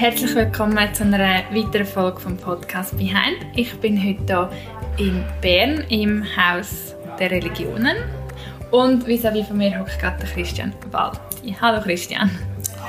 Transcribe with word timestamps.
herzlich 0.00 0.34
willkommen 0.34 0.94
zu 0.94 1.02
einer 1.02 1.44
weiteren 1.52 1.84
Folge 1.84 2.20
vom 2.20 2.34
Podcast 2.34 2.96
Behind. 2.96 3.36
Ich 3.54 3.74
bin 3.80 4.02
heute 4.02 4.48
hier 4.96 5.06
in 5.06 5.22
Bern 5.42 5.84
im 5.90 6.24
Haus 6.24 6.94
der 7.18 7.30
Religionen 7.30 7.98
und 8.70 9.06
vis-à-vis 9.06 9.48
von 9.48 9.58
mir 9.58 9.78
hockt 9.78 10.00
gerade 10.00 10.24
Christian 10.24 10.72
Walti. 10.90 11.54
Hallo 11.60 11.82
Christian. 11.82 12.30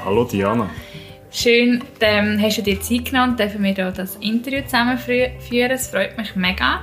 Hallo 0.06 0.24
Diana. 0.24 0.70
Schön, 1.32 1.84
ähm, 2.00 2.40
hast 2.42 2.60
du 2.60 2.62
dir 2.62 2.80
Zeit 2.80 3.04
genommen, 3.04 3.36
dürfen 3.36 3.62
wir 3.62 3.74
hier 3.74 3.92
das 3.92 4.16
Interview 4.16 4.62
zusammen 4.62 4.98
führen. 4.98 5.72
Es 5.72 5.88
freut 5.88 6.18
mich 6.18 6.34
mega. 6.38 6.80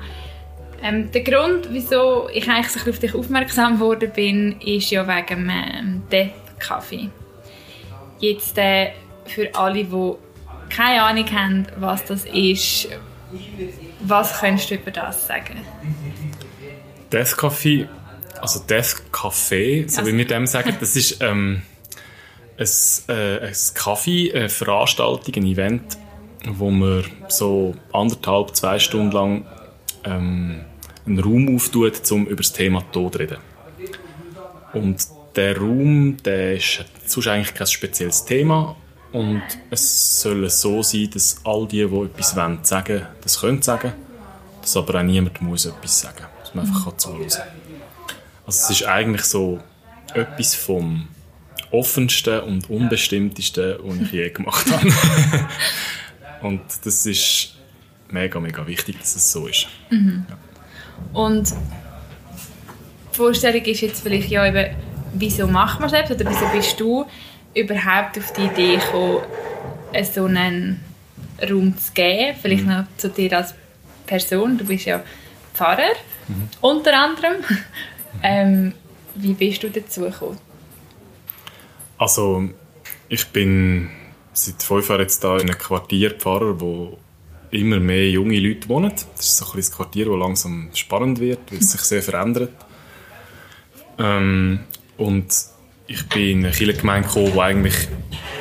Ähm, 0.83 1.11
der 1.11 1.23
Grund, 1.23 1.71
wieso 1.71 2.29
ich 2.35 2.47
eigentlich 2.51 2.69
so 2.69 2.91
auf 2.91 2.99
dich 2.99 3.15
aufmerksam 3.15 3.77
geworden 3.77 4.13
bin, 4.15 4.61
ist 4.61 4.91
ja 4.91 5.09
wegen 5.09 5.51
ähm, 5.51 6.03
Death 6.13 6.59
Kaffee. 6.59 7.09
Jetzt 8.21 8.59
äh, 8.59 8.91
für 9.29 9.55
alle, 9.55 9.85
die 9.85 10.15
keine 10.69 11.03
Ahnung 11.03 11.31
haben, 11.33 11.67
was 11.77 12.05
das 12.05 12.25
ist, 12.25 12.89
was 14.01 14.41
könntest 14.41 14.71
du 14.71 14.75
über 14.77 14.91
das 14.91 15.27
sagen? 15.27 15.65
Coffee, 17.37 17.89
also 18.41 18.61
Death 18.61 19.03
Café, 19.13 19.89
so 19.89 20.01
also, 20.01 20.11
wie 20.11 20.17
wir 20.17 20.27
dem 20.27 20.47
sagen, 20.47 20.77
das 20.79 20.97
ist 20.97 21.19
ähm, 21.21 21.63
ein, 22.59 22.69
äh, 23.09 23.47
ein 23.47 23.57
Kaffee, 23.75 24.33
eine 24.33 24.49
Veranstaltung, 24.49 25.35
ein 25.35 25.47
Event, 25.47 25.99
wo 26.47 26.71
man 26.71 27.05
so 27.29 27.75
anderthalb, 27.93 28.55
zwei 28.55 28.79
Stunden 28.79 29.13
lang 29.13 29.47
ähm, 30.05 30.61
einen 31.07 31.21
Raum 31.21 31.57
auftut, 31.57 32.11
um 32.13 32.27
über 32.27 32.43
das 32.43 32.53
Thema 32.53 32.83
Tod 32.93 33.15
zu 33.15 33.19
reden. 33.19 33.39
Und 34.73 35.07
der 35.37 35.57
Raum, 35.57 36.17
der 36.25 36.57
ist 36.57 36.85
sonst 37.07 37.29
eigentlich 37.29 37.55
kein 37.55 37.67
spezielles 37.67 38.25
Thema 38.25 38.77
und 39.13 39.43
es 39.71 40.21
soll 40.21 40.49
so 40.51 40.83
sein, 40.83 41.09
dass 41.11 41.41
all 41.45 41.67
die, 41.67 41.87
die 41.87 41.97
etwas 41.97 42.37
wollen, 42.37 42.59
sagen, 42.63 43.07
das 43.23 43.41
können 43.41 43.63
sagen, 43.63 43.93
dass 44.61 44.77
aber 44.77 45.01
auch 45.01 45.03
niemand 45.03 45.41
muss 45.41 45.67
etwas 45.67 46.01
sagen, 46.01 46.25
dass 46.41 46.55
man 46.55 46.67
einfach 46.67 46.97
zuhören 46.97 47.29
kann. 47.29 47.43
Also 48.47 48.65
es 48.65 48.71
ist 48.71 48.83
eigentlich 48.85 49.25
so 49.25 49.61
etwas 50.15 50.55
vom 50.55 51.09
offensten 51.71 52.41
und 52.41 52.71
unbestimmtesten, 52.71 53.77
was 53.83 53.97
ich 53.99 54.13
je 54.13 54.31
gemacht 54.31 54.71
habe. 54.71 54.91
und 56.43 56.63
das 56.85 57.07
ist 57.07 57.55
mega, 58.11 58.41
mega 58.41 58.67
wichtig, 58.67 58.99
dass 58.99 59.17
es 59.17 59.33
so 59.33 59.47
ist. 59.47 59.67
Mhm. 59.91 60.27
Ja. 60.29 60.37
Und 61.13 61.51
die 63.13 63.17
Vorstellung 63.17 63.63
ist 63.63 63.81
jetzt 63.81 64.03
vielleicht 64.03 64.31
ja 64.31 64.47
eben, 64.47 64.77
wieso 65.15 65.47
macht 65.47 65.81
man 65.81 65.93
es 65.93 66.11
oder 66.11 66.31
wieso 66.31 66.47
bist 66.53 66.79
du 66.81 67.07
überhaupt 67.55 68.19
auf 68.19 68.33
die 68.33 68.45
Idee 68.45 68.77
gekommen, 68.77 69.23
so 70.13 70.25
einen 70.25 70.81
Raum 71.43 71.77
zu 71.77 71.93
geben? 71.93 72.37
Vielleicht 72.41 72.65
mhm. 72.65 72.73
noch 72.73 72.85
zu 72.97 73.09
dir 73.09 73.37
als 73.37 73.55
Person. 74.07 74.59
Du 74.59 74.65
bist 74.65 74.87
ja 74.87 75.03
Pfarrer, 75.55 75.95
mhm. 76.29 76.49
unter 76.61 76.99
anderem. 76.99 77.37
ähm, 78.23 78.73
wie 79.15 79.35
bist 79.35 79.63
du 79.63 79.71
dazu 79.71 80.03
gekommen? 80.03 80.39
Also, 81.99 82.49
ich 83.09 83.27
bin 83.29 83.91
seit 84.33 84.63
fünf 84.63 84.89
Jahren 84.89 85.01
jetzt 85.03 85.23
da 85.25 85.37
in 85.37 85.51
einem 85.51 85.59
Quartier 85.59 86.13
Pfarrer, 86.13 86.61
wo 86.61 86.97
immer 87.51 87.81
mehr 87.81 88.09
junge 88.11 88.39
Leute 88.39 88.69
wohnen. 88.69 88.93
Das 89.17 89.27
ist 89.27 89.37
so 89.39 89.47
ein 89.47 89.57
das 89.57 89.73
Quartier, 89.73 90.07
das 90.07 90.17
langsam 90.17 90.71
spannend 90.75 91.19
wird, 91.19 91.51
weil 91.51 91.59
es 91.59 91.73
sich 91.73 91.81
sehr 91.81 92.03
verändert. 92.03 92.53
Ähm, 93.99 94.61
und 94.97 95.27
ich 95.89 96.07
bin 96.09 96.23
in 96.23 96.45
eine 96.45 96.55
Kirchengemeinde 96.55 97.09
gekommen, 97.09 97.33
die 97.33 97.41
eigentlich 97.41 97.89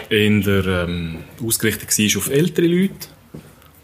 eher 0.09 0.65
ähm, 0.65 1.23
ausgerichtet 1.43 1.97
war 1.97 2.17
auf 2.19 2.29
ältere 2.29 2.67
Leute. 2.67 3.07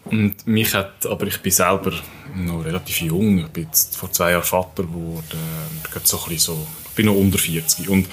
Und 0.06 0.46
mich 0.46 0.74
hat, 0.74 1.06
aber 1.06 1.28
ich 1.28 1.42
bin 1.42 1.52
selber 1.52 1.94
noch 2.36 2.66
relativ 2.66 3.02
jung. 3.02 3.40
Ich 3.40 3.48
bin 3.48 3.64
jetzt 3.64 3.96
vor 3.96 4.12
zwei 4.12 4.32
Jahren 4.32 4.44
Vater 4.44 4.84
geworden. 4.84 5.40
Ich, 5.82 6.08
so 6.08 6.20
ein 6.30 6.38
so, 6.38 6.68
bin 6.96 7.06
noch 7.06 7.16
unter 7.16 7.38
40. 7.38 7.90
Und 7.90 8.08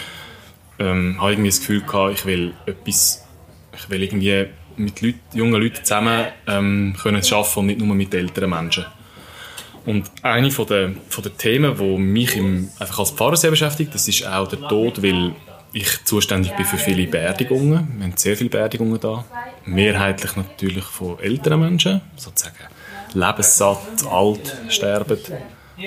ähm, 0.79 1.21
habe 1.21 1.33
irgendwie 1.33 1.51
das 1.51 1.59
Gefühl 1.59 1.83
gehabt, 1.83 2.15
ich 2.15 2.25
will 2.25 2.55
etwas, 2.67 3.27
ich 3.77 3.91
will 3.91 4.03
irgendwie 4.03 4.47
mit 4.77 5.01
Leut, 5.03 5.17
jungen 5.35 5.61
Leuten 5.61 5.85
zusammen 5.85 6.27
ähm, 6.47 6.97
können 7.03 7.23
arbeiten 7.23 7.59
und 7.59 7.67
nicht 7.67 7.81
nur 7.81 7.95
mit 7.95 8.15
älteren 8.15 8.51
Menschen. 8.51 8.87
Und 9.91 10.05
eine 10.23 10.53
von 10.53 10.67
der, 10.69 10.93
von 11.09 11.25
der 11.25 11.37
Themen, 11.37 11.77
die 11.77 11.99
mich 11.99 12.37
im, 12.37 12.69
einfach 12.79 13.01
als 13.01 13.11
Pfarrer 13.11 13.37
sehr 13.37 13.51
beschäftigt, 13.51 13.93
das 13.93 14.07
ist 14.07 14.25
auch 14.25 14.47
der 14.47 14.61
Tod, 14.69 15.03
weil 15.03 15.33
ich 15.73 16.05
zuständig 16.05 16.55
bin 16.55 16.65
für 16.65 16.77
viele 16.77 17.09
Beerdigungen. 17.09 17.89
Wir 17.97 18.05
haben 18.05 18.17
sehr 18.17 18.37
viele 18.37 18.51
Beerdigungen 18.51 19.01
da. 19.01 19.25
Mehrheitlich 19.65 20.37
natürlich 20.37 20.85
von 20.85 21.19
älteren 21.19 21.59
Menschen, 21.59 22.03
sozusagen 22.15 22.55
lebenssatt, 23.15 24.07
alt, 24.09 24.57
sterben. 24.69 25.19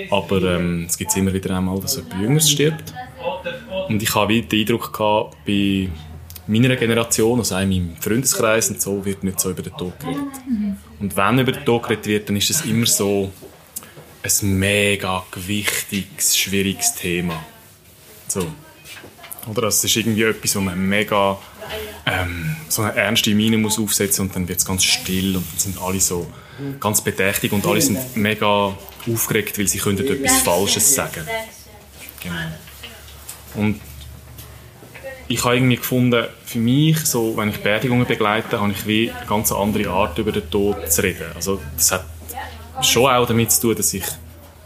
Aber 0.09 0.41
ähm, 0.41 0.85
es 0.89 0.97
gibt 0.97 1.15
immer 1.15 1.33
wieder 1.33 1.55
einmal, 1.55 1.79
dass 1.79 1.95
jemand 1.95 2.21
Jüngeres 2.21 2.51
stirbt. 2.51 2.93
Und 3.87 4.03
ich 4.03 4.13
habe 4.13 4.41
den 4.41 4.59
Eindruck 4.59 4.91
gehabt, 4.91 5.37
bei 5.47 5.87
meiner 6.45 6.75
Generation, 6.75 7.39
also 7.39 7.55
auch 7.55 7.61
in 7.61 7.69
meinem 7.69 7.95
Freundeskreis 8.01 8.69
und 8.69 8.81
so, 8.81 9.05
wird 9.05 9.23
nicht 9.23 9.39
so 9.39 9.51
über 9.51 9.61
den 9.61 9.77
Tod 9.77 9.97
geredet. 9.97 10.23
Und 10.99 11.15
wenn 11.15 11.39
über 11.39 11.53
den 11.53 11.63
Tod 11.63 11.83
geredet 11.83 12.05
wird, 12.05 12.27
dann 12.27 12.35
ist 12.35 12.49
es 12.49 12.65
immer 12.65 12.85
so 12.85 13.31
ein 14.23 14.57
mega 14.57 15.25
gewichtiges, 15.31 16.37
schwieriges 16.37 16.95
Thema. 16.95 17.43
So. 18.27 18.47
Oder 19.47 19.63
das 19.63 19.83
ist 19.83 19.95
irgendwie 19.95 20.23
etwas, 20.23 20.55
wo 20.55 20.61
man 20.61 20.79
mega 20.79 21.37
ähm, 22.05 22.55
so 22.69 22.81
eine 22.81 22.95
ernste 22.95 23.33
Miene 23.35 23.57
muss 23.57 23.77
aufsetzen 23.77 24.27
und 24.27 24.35
dann 24.35 24.47
wird 24.47 24.59
es 24.59 24.65
ganz 24.65 24.83
still 24.83 25.35
und 25.35 25.45
dann 25.51 25.59
sind 25.59 25.81
alle 25.81 25.99
so 25.99 26.31
ganz 26.79 27.01
bedächtig 27.01 27.51
und 27.51 27.65
alle 27.65 27.81
sind 27.81 28.15
mega 28.15 28.77
aufgeregt, 29.11 29.57
weil 29.57 29.67
sie 29.67 29.79
könnten 29.79 30.07
etwas 30.07 30.41
Falsches 30.41 30.95
sagen. 30.95 31.27
Genau. 32.21 32.35
Und 33.55 33.81
ich 35.27 35.43
habe 35.43 35.55
irgendwie 35.55 35.77
gefunden, 35.77 36.25
für 36.45 36.59
mich, 36.59 36.99
so, 36.99 37.35
wenn 37.37 37.49
ich 37.49 37.57
Beerdigungen 37.57 38.05
begleite, 38.05 38.59
habe 38.59 38.71
ich 38.71 38.85
wie 38.85 39.11
eine 39.11 39.25
ganz 39.25 39.51
andere 39.51 39.89
Art 39.89 40.17
über 40.17 40.31
den 40.31 40.49
Tod 40.49 40.91
zu 40.91 41.01
reden. 41.01 41.31
Also 41.35 41.59
das 41.75 41.91
hat 41.91 42.05
schon 42.81 43.11
auch 43.11 43.27
damit 43.27 43.51
zu 43.51 43.61
tun, 43.61 43.75
dass 43.75 43.93
ich 43.93 44.05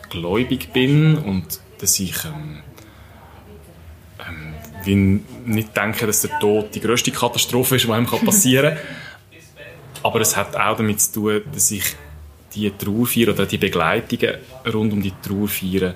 gläubig 0.09 0.71
bin 0.73 1.17
und 1.17 1.59
dass 1.79 1.99
ich 1.99 2.15
ähm, 2.25 2.61
ähm, 4.85 5.25
nicht 5.45 5.75
denke, 5.75 6.07
dass 6.07 6.21
der 6.21 6.39
Tod 6.39 6.73
die 6.73 6.79
größte 6.79 7.11
Katastrophe 7.11 7.75
ist, 7.75 7.85
die 7.85 7.91
einem 7.91 8.05
passieren 8.05 8.75
kann. 8.75 8.83
Aber 10.03 10.21
es 10.21 10.37
hat 10.37 10.55
auch 10.55 10.77
damit 10.77 11.01
zu 11.01 11.13
tun, 11.13 11.41
dass 11.53 11.71
ich 11.71 11.95
die 12.55 12.71
Trauerfeier 12.71 13.29
oder 13.29 13.45
die 13.45 13.57
Begleitungen 13.57 14.35
rund 14.65 14.93
um 14.93 15.01
die 15.01 15.13
Trauerfeier 15.21 15.93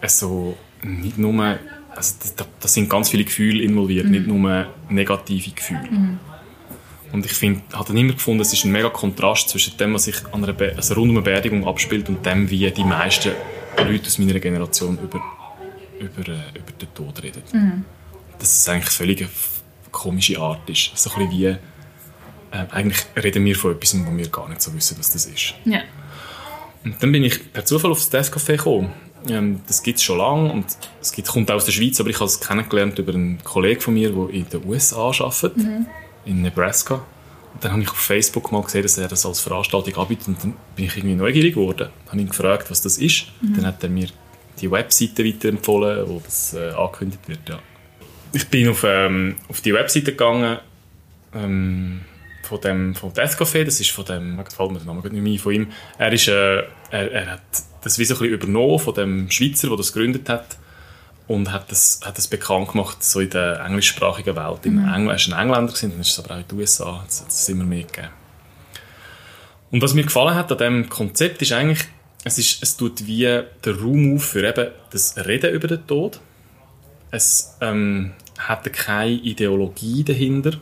also 0.00 0.56
nicht 0.82 1.18
nur 1.18 1.58
also 1.94 2.14
da, 2.36 2.44
da, 2.60 2.68
sind 2.68 2.90
ganz 2.90 3.08
viele 3.08 3.24
Gefühle 3.24 3.62
involviert, 3.62 4.06
mhm. 4.06 4.10
nicht 4.12 4.26
nur 4.26 4.66
negative 4.90 5.50
Gefühle. 5.50 5.88
Mhm. 5.90 6.18
Und 7.16 7.24
ich 7.24 7.32
finde, 7.32 7.62
habe 7.72 7.86
dann 7.86 7.96
immer 7.96 8.12
gefunden, 8.12 8.42
es 8.42 8.52
ist 8.52 8.66
ein 8.66 8.72
mega 8.72 8.90
Kontrast 8.90 9.48
zwischen 9.48 9.74
dem, 9.78 9.94
was 9.94 10.04
sich 10.04 10.16
an 10.32 10.44
einer 10.44 10.52
Be 10.52 10.74
also 10.76 10.92
rund 10.92 11.08
um 11.08 11.16
eine 11.16 11.24
Beerdigung 11.24 11.66
abspielt 11.66 12.10
und 12.10 12.26
dem, 12.26 12.50
wie 12.50 12.70
die 12.70 12.84
meisten 12.84 13.32
Leute 13.78 14.06
aus 14.06 14.18
meiner 14.18 14.38
Generation 14.38 14.98
über, 15.02 15.22
über, 15.98 16.28
äh, 16.30 16.58
über 16.58 16.72
den 16.78 16.92
Tod 16.94 17.22
reden. 17.22 17.42
Mhm. 17.54 17.84
Dass 18.38 18.54
es 18.54 18.68
eigentlich 18.68 18.90
völlig 18.90 19.20
eine 19.22 19.30
komische 19.92 20.38
Art 20.38 20.68
ist. 20.68 20.90
So 20.94 21.10
ein 21.16 21.30
wie, 21.30 21.46
äh, 21.46 21.56
eigentlich 22.50 23.06
reden 23.16 23.46
wir 23.46 23.56
von 23.56 23.72
etwas, 23.72 23.96
wo 23.98 24.14
wir 24.14 24.28
gar 24.28 24.50
nicht 24.50 24.60
so 24.60 24.74
wissen, 24.74 24.98
was 24.98 25.10
das 25.10 25.24
ist. 25.24 25.54
Ja. 25.64 25.80
Und 26.84 27.02
dann 27.02 27.12
bin 27.12 27.24
ich 27.24 27.50
per 27.50 27.64
Zufall 27.64 27.92
aufs 27.92 28.12
Deathcafé 28.12 28.58
gekommen. 28.58 28.92
Ähm, 29.26 29.62
das 29.66 29.82
gibt 29.82 30.00
es 30.00 30.04
schon 30.04 30.18
lange 30.18 30.52
und 30.52 30.66
es 31.00 31.12
gibt, 31.12 31.28
kommt 31.28 31.50
aus 31.50 31.64
der 31.64 31.72
Schweiz, 31.72 31.98
aber 31.98 32.10
ich 32.10 32.16
habe 32.16 32.26
es 32.26 32.40
kennengelernt 32.40 32.98
über 32.98 33.14
einen 33.14 33.42
Kollegen 33.42 33.80
von 33.80 33.94
mir, 33.94 34.10
der 34.10 34.28
in 34.28 34.46
den 34.50 34.66
USA 34.66 35.08
arbeitet. 35.08 35.56
Mhm 35.56 35.86
in 36.26 36.42
Nebraska. 36.42 36.96
Und 37.54 37.64
dann 37.64 37.72
habe 37.72 37.82
ich 37.82 37.88
auf 37.88 37.96
Facebook 37.96 38.52
mal 38.52 38.62
gesehen, 38.62 38.82
dass 38.82 38.98
er 38.98 39.08
das 39.08 39.24
als 39.24 39.40
Veranstaltung 39.40 39.96
anbietet 39.96 40.28
und 40.28 40.42
dann 40.42 40.54
bin 40.74 40.84
ich 40.84 40.96
irgendwie 40.96 41.14
neugierig 41.14 41.54
geworden. 41.54 41.88
Habe 42.08 42.20
ihn 42.20 42.28
gefragt, 42.28 42.70
was 42.70 42.82
das 42.82 42.98
ist. 42.98 43.28
Mhm. 43.40 43.56
Dann 43.56 43.66
hat 43.66 43.82
er 43.82 43.88
mir 43.88 44.08
die 44.60 44.70
Webseite 44.70 45.24
weiterempfohlen, 45.24 46.06
wo 46.06 46.20
das 46.22 46.52
äh, 46.54 46.70
angekündigt 46.70 47.28
wird. 47.28 47.48
Ja. 47.48 47.58
Ich 48.32 48.46
bin 48.48 48.68
auf, 48.68 48.84
ähm, 48.86 49.36
auf 49.48 49.62
die 49.62 49.72
Webseite 49.72 50.12
gegangen 50.12 50.58
ähm, 51.34 52.02
von 52.42 52.60
dem 52.60 52.94
von 52.94 53.12
Death 53.12 53.38
Café, 53.40 53.64
das 53.64 53.80
ist 53.80 53.90
von 53.90 54.04
dem, 54.04 54.42
gefällt 54.44 54.70
mir 54.70 54.78
der 54.78 54.86
Name 54.86 55.00
nicht 55.08 55.22
mehr 55.22 55.38
von 55.38 55.52
ihm. 55.52 55.72
Er, 55.98 56.12
ist, 56.12 56.28
äh, 56.28 56.58
er, 56.90 57.12
er 57.12 57.26
hat 57.32 57.42
das 57.82 57.98
wie 57.98 58.04
so 58.04 58.14
ein 58.14 58.18
bisschen 58.18 58.34
übernommen 58.34 58.78
von 58.78 58.94
dem 58.94 59.30
Schweizer, 59.30 59.68
der 59.68 59.78
das 59.78 59.92
gegründet 59.92 60.28
hat 60.28 60.58
und 61.28 61.52
hat 61.52 61.70
das, 61.70 62.00
hat 62.04 62.16
das 62.18 62.28
bekannt 62.28 62.72
gemacht 62.72 63.02
so 63.02 63.20
in 63.20 63.30
der 63.30 63.60
englischsprachigen 63.64 64.36
Welt. 64.36 64.64
Mhm. 64.64 64.78
Im 64.78 64.94
Engl 64.94 65.06
war 65.08 65.14
ein 65.14 65.46
Engländer, 65.46 65.72
dann 65.80 66.00
ist 66.00 66.10
es 66.10 66.18
aber 66.18 66.34
auch 66.34 66.38
in 66.38 66.48
den 66.48 66.58
USA, 66.58 67.00
hat 67.02 67.08
es 67.08 67.48
immer 67.48 67.64
mehr 67.64 67.84
gegeben. 67.84 68.08
Und 69.70 69.82
was 69.82 69.94
mir 69.94 70.04
gefallen 70.04 70.34
hat 70.34 70.50
an 70.52 70.58
diesem 70.58 70.88
Konzept 70.88 71.42
ist 71.42 71.52
eigentlich, 71.52 71.84
es, 72.24 72.38
ist, 72.38 72.62
es 72.62 72.76
tut 72.76 73.06
wie 73.06 73.22
der 73.22 73.80
Raum 73.80 74.16
auf 74.16 74.24
für 74.24 74.46
eben 74.46 74.70
das 74.90 75.16
Reden 75.16 75.52
über 75.52 75.68
den 75.68 75.86
Tod. 75.86 76.20
Es 77.10 77.56
ähm, 77.60 78.12
hat 78.38 78.72
keine 78.72 79.10
Ideologie 79.12 80.04
dahinter. 80.04 80.52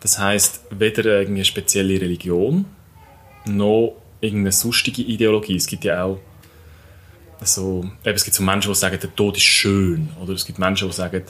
Das 0.00 0.18
heißt 0.18 0.62
weder 0.70 1.20
eine 1.20 1.44
spezielle 1.44 2.00
Religion 2.00 2.64
noch 3.46 3.96
irgendeine 4.20 4.52
sonstige 4.52 5.02
Ideologie. 5.02 5.56
Es 5.56 5.66
gibt 5.66 5.84
ja 5.84 6.04
auch 6.04 6.20
so, 7.46 7.84
eben, 8.04 8.14
es 8.16 8.24
gibt 8.24 8.34
so 8.34 8.42
Menschen, 8.42 8.70
die 8.72 8.78
sagen, 8.78 8.98
der 9.00 9.14
Tod 9.14 9.36
ist 9.36 9.44
schön. 9.44 10.10
Oder 10.20 10.34
es 10.34 10.44
gibt 10.44 10.58
Menschen, 10.58 10.88
die 10.88 10.94
sagen, 10.94 11.22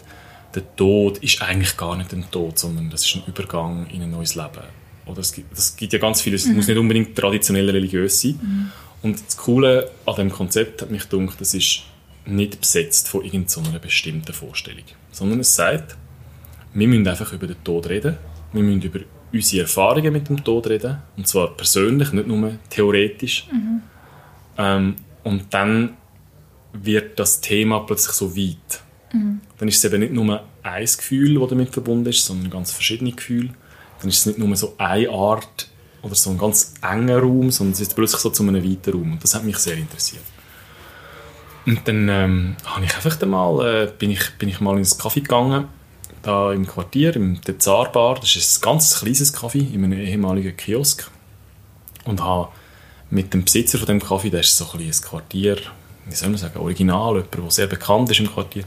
der 0.54 0.76
Tod 0.76 1.18
ist 1.18 1.40
eigentlich 1.42 1.76
gar 1.76 1.96
nicht 1.96 2.12
ein 2.12 2.24
Tod, 2.30 2.58
sondern 2.58 2.90
das 2.90 3.06
ist 3.06 3.16
ein 3.16 3.22
Übergang 3.26 3.86
in 3.86 4.02
ein 4.02 4.10
neues 4.10 4.34
Leben. 4.34 4.64
Oder 5.06 5.20
es 5.20 5.32
gibt, 5.32 5.56
das 5.56 5.76
gibt 5.76 5.92
ja 5.92 5.98
ganz 5.98 6.20
vieles. 6.20 6.46
Es 6.46 6.52
muss 6.52 6.66
nicht 6.66 6.76
unbedingt 6.76 7.16
traditionell 7.16 7.68
religiös 7.70 8.20
sein. 8.20 8.38
Mhm. 8.40 8.72
Und 9.02 9.26
das 9.26 9.36
Coole 9.36 9.90
an 10.06 10.16
dem 10.16 10.30
Konzept 10.30 10.82
hat 10.82 10.90
mich 10.90 11.08
gedacht, 11.08 11.40
das 11.40 11.54
ist 11.54 11.82
nicht 12.26 12.60
besetzt 12.60 13.08
von 13.08 13.24
irgendeiner 13.24 13.78
bestimmten 13.78 14.32
Vorstellung. 14.32 14.84
Sondern 15.10 15.40
es 15.40 15.54
sagt, 15.54 15.96
wir 16.74 16.86
müssen 16.86 17.08
einfach 17.08 17.32
über 17.32 17.46
den 17.46 17.62
Tod 17.64 17.88
reden. 17.88 18.18
Wir 18.52 18.62
müssen 18.62 18.82
über 18.82 19.00
unsere 19.32 19.62
Erfahrungen 19.62 20.12
mit 20.12 20.28
dem 20.28 20.42
Tod 20.44 20.68
reden. 20.68 20.98
Und 21.16 21.26
zwar 21.26 21.56
persönlich, 21.56 22.12
nicht 22.12 22.26
nur 22.26 22.58
theoretisch. 22.68 23.46
Ähm, 24.58 24.96
und 25.22 25.44
dann 25.50 25.96
wird 26.72 27.18
das 27.18 27.40
Thema 27.40 27.80
plötzlich 27.80 28.14
so 28.14 28.36
weit. 28.36 28.82
Dann 29.12 29.68
ist 29.68 29.78
es 29.78 29.84
eben 29.84 30.00
nicht 30.00 30.12
nur 30.12 30.44
ein 30.62 30.84
Gefühl, 30.84 31.38
das 31.38 31.48
damit 31.50 31.72
verbunden 31.72 32.08
ist, 32.08 32.24
sondern 32.24 32.50
ganz 32.50 32.72
verschiedene 32.72 33.12
Gefühle. 33.12 33.50
Dann 34.00 34.08
ist 34.08 34.18
es 34.18 34.26
nicht 34.26 34.38
nur 34.38 34.54
so 34.56 34.74
eine 34.78 35.10
Art 35.10 35.68
oder 36.02 36.14
so 36.14 36.30
ein 36.30 36.38
ganz 36.38 36.74
enger 36.80 37.18
Raum, 37.18 37.50
sondern 37.50 37.72
es 37.72 37.80
ist 37.80 37.94
plötzlich 37.94 38.20
so 38.20 38.30
zu 38.30 38.42
einem 38.42 38.64
weiten 38.64 38.92
Raum. 38.92 39.12
Und 39.12 39.22
das 39.22 39.34
hat 39.34 39.44
mich 39.44 39.58
sehr 39.58 39.76
interessiert. 39.76 40.22
Und 41.66 41.86
dann 41.86 42.08
ähm, 42.08 42.56
ich 42.82 42.94
einfach 42.94 43.20
mal, 43.26 43.84
äh, 43.84 43.92
bin, 43.98 44.10
ich, 44.10 44.30
bin 44.38 44.48
ich 44.48 44.60
mal 44.60 44.78
ins 44.78 44.98
Café 44.98 45.20
gegangen, 45.20 45.68
da 46.22 46.52
im 46.52 46.66
Quartier, 46.66 47.14
im 47.16 47.40
der 47.42 47.58
Zarbar. 47.58 48.16
Das 48.20 48.34
ist 48.34 48.58
ein 48.58 48.62
ganz 48.62 48.98
kleines 48.98 49.34
Café 49.36 49.72
in 49.72 49.84
einem 49.84 50.00
ehemaligen 50.00 50.56
Kiosk. 50.56 51.10
Und 52.04 52.22
habe 52.22 52.48
mit 53.10 53.34
dem 53.34 53.44
Besitzer 53.44 53.78
von 53.78 53.86
dem 53.86 54.00
Café, 54.00 54.30
der 54.30 54.40
ist 54.40 54.56
so 54.56 54.66
ein, 54.72 54.80
ein 54.80 54.90
Quartier, 54.90 55.58
wie 56.06 56.14
soll 56.14 56.30
man 56.30 56.38
sagen, 56.38 56.58
original, 56.58 57.14
jemand, 57.14 57.34
der 57.34 57.50
sehr 57.50 57.66
bekannt 57.66 58.10
ist 58.10 58.20
im 58.20 58.32
Quartier, 58.32 58.64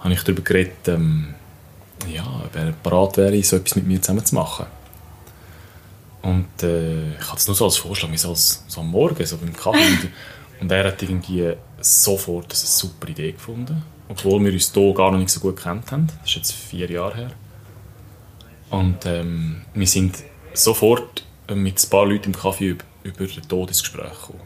habe 0.00 0.14
ich 0.14 0.22
darüber 0.22 0.42
geredet, 0.42 0.88
ähm, 0.88 1.34
ja, 2.12 2.24
ob 2.44 2.54
er 2.56 2.72
bereit 2.82 3.16
wäre, 3.16 3.42
so 3.42 3.56
etwas 3.56 3.76
mit 3.76 3.86
mir 3.86 4.00
zusammen 4.00 4.24
zu 4.24 4.34
machen. 4.34 4.66
Und 6.22 6.62
äh, 6.62 7.14
ich 7.14 7.26
hatte 7.26 7.38
es 7.38 7.46
nur 7.46 7.56
so 7.56 7.64
als 7.64 7.76
Vorschlag, 7.76 8.10
wie 8.10 8.16
so, 8.16 8.30
als, 8.30 8.64
so 8.68 8.80
am 8.80 8.90
Morgen, 8.90 9.24
so 9.26 9.36
beim 9.36 9.52
Kaffee. 9.52 9.78
und, 9.78 10.08
und 10.60 10.70
er 10.70 10.84
hat 10.84 11.02
irgendwie 11.02 11.52
sofort 11.80 12.46
eine 12.46 12.54
super 12.54 13.08
Idee 13.08 13.32
gefunden, 13.32 13.82
obwohl 14.08 14.44
wir 14.44 14.52
uns 14.52 14.72
hier 14.72 14.94
gar 14.94 15.10
noch 15.10 15.18
nicht 15.18 15.30
so 15.30 15.40
gut 15.40 15.60
kennt 15.60 15.90
haben. 15.90 16.06
Das 16.06 16.30
ist 16.30 16.36
jetzt 16.36 16.52
vier 16.52 16.90
Jahre 16.90 17.16
her. 17.16 17.30
Und 18.70 19.04
ähm, 19.04 19.62
wir 19.74 19.86
sind 19.86 20.16
sofort 20.54 21.24
mit 21.52 21.82
ein 21.82 21.90
paar 21.90 22.06
Leuten 22.06 22.26
im 22.26 22.36
Kaffee 22.36 22.68
über, 22.68 22.84
über 23.02 23.26
den 23.26 23.48
Tod 23.48 23.68
ins 23.68 23.82
Gespräch 23.82 24.12
gekommen. 24.12 24.40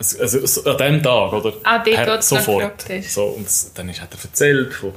Also, 0.00 0.18
also 0.22 0.46
so 0.46 0.64
an 0.64 0.78
dem 0.78 1.02
Tag, 1.02 1.30
oder? 1.34 1.52
Ah, 1.62 1.78
dort, 1.84 1.88
Er- 1.96 2.06
noch 2.16 2.22
sofort. 2.22 2.86
So, 3.06 3.24
und 3.26 3.46
dann 3.74 3.88
ist, 3.90 4.00
hat 4.00 4.14
er 4.14 4.24
erzählt 4.24 4.72
von 4.72 4.92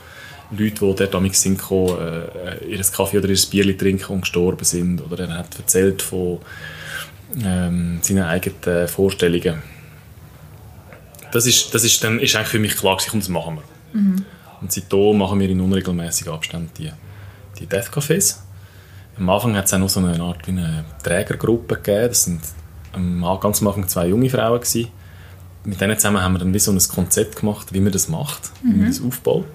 Leuten, 0.52 0.76
die 0.76 0.96
dort 0.96 1.14
damals 1.14 1.42
sind 1.42 1.60
gekommen, 1.60 1.98
äh, 2.00 2.66
ihr 2.66 2.82
Kaffee 2.82 3.18
oder 3.18 3.28
ihr 3.28 3.38
Bier 3.52 3.78
trinken 3.78 4.14
und 4.14 4.22
gestorben 4.22 4.64
sind. 4.64 5.02
Oder 5.02 5.26
er 5.28 5.38
hat 5.40 5.58
erzählt 5.58 6.02
von 6.02 6.40
ähm, 7.44 8.00
seinen 8.02 8.24
eigenen 8.24 8.88
Vorstellungen. 8.88 9.62
Das 11.34 11.48
ist, 11.48 11.74
das 11.76 11.84
ist, 11.84 12.02
dann 12.04 12.20
ist 12.20 12.36
eigentlich 12.36 12.48
für 12.48 12.60
mich 12.60 12.78
klar, 12.78 12.96
gewesen, 12.96 13.20
das 13.20 13.28
machen 13.30 13.58
wir. 13.58 13.64
Und 14.62 14.72
seitdem 14.72 15.18
machen 15.18 15.38
wir 15.40 15.50
in 15.50 15.60
unregelmäßigen 15.60 16.32
Abständen 16.32 16.70
die, 16.78 16.92
die 17.60 17.66
Death 17.66 17.90
Cafés. 17.90 18.38
Am 19.18 19.30
Anfang 19.30 19.56
hat 19.58 19.66
es 19.66 19.74
auch 19.74 19.80
noch 19.80 19.90
so 19.90 20.00
eine 20.00 20.22
Art 20.24 20.48
wie 20.48 20.52
eine 20.52 20.86
Trägergruppe 21.04 21.76
gegeben. 21.76 22.08
Das 22.08 22.24
sind 22.24 22.42
ganz 22.94 23.62
am 23.62 23.68
Anfang 23.68 23.88
zwei 23.88 24.08
junge 24.08 24.30
Frauen 24.30 24.60
gewesen. 24.60 24.90
Mit 25.66 25.80
denen 25.80 25.98
zusammen 25.98 26.22
haben 26.22 26.34
wir 26.34 26.40
dann 26.40 26.54
wie 26.54 26.60
so 26.60 26.72
ein 26.72 26.80
Konzept 26.80 27.38
gemacht, 27.38 27.74
wie 27.74 27.80
man 27.80 27.92
das 27.92 28.10
macht, 28.10 28.52
wie 28.64 28.74
man 28.76 28.88
das 28.88 29.02
aufbaut. 29.02 29.46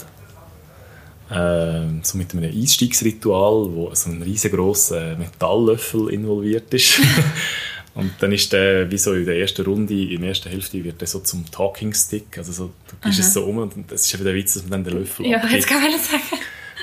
Ähm, 1.30 2.00
so 2.02 2.16
mit 2.16 2.32
einem 2.32 2.50
Einstiegsritual, 2.50 3.68
wo 3.74 3.94
so 3.94 4.10
ein 4.10 4.22
riesengroßer 4.22 5.16
Metalllöffel 5.16 6.08
involviert 6.08 6.72
ist. 6.72 7.00
Und 7.94 8.12
dann 8.20 8.30
ist 8.32 8.52
der, 8.52 8.90
wie 8.90 8.96
so 8.96 9.12
in 9.12 9.26
der 9.26 9.38
ersten 9.38 9.64
Runde, 9.64 9.92
in 9.92 10.20
der 10.20 10.28
ersten 10.30 10.48
Hälfte, 10.48 10.82
wird 10.84 11.00
der 11.00 11.08
so 11.08 11.18
zum 11.18 11.50
Talking 11.50 11.92
Stick. 11.92 12.38
Also 12.38 12.52
so, 12.52 12.70
du 12.88 12.96
gibst 13.02 13.18
es 13.18 13.34
so 13.34 13.44
um 13.44 13.58
und 13.58 13.74
das 13.90 14.06
ist 14.06 14.14
eben 14.14 14.24
der 14.24 14.34
Witz, 14.34 14.54
dass 14.54 14.62
man 14.62 14.70
dann 14.70 14.84
den 14.84 15.00
Löffel 15.00 15.26
Ja, 15.26 15.38
abgibt. 15.38 15.54
jetzt 15.54 15.66
kann 15.66 15.82
ich 15.84 16.00
sagen. 16.00 16.22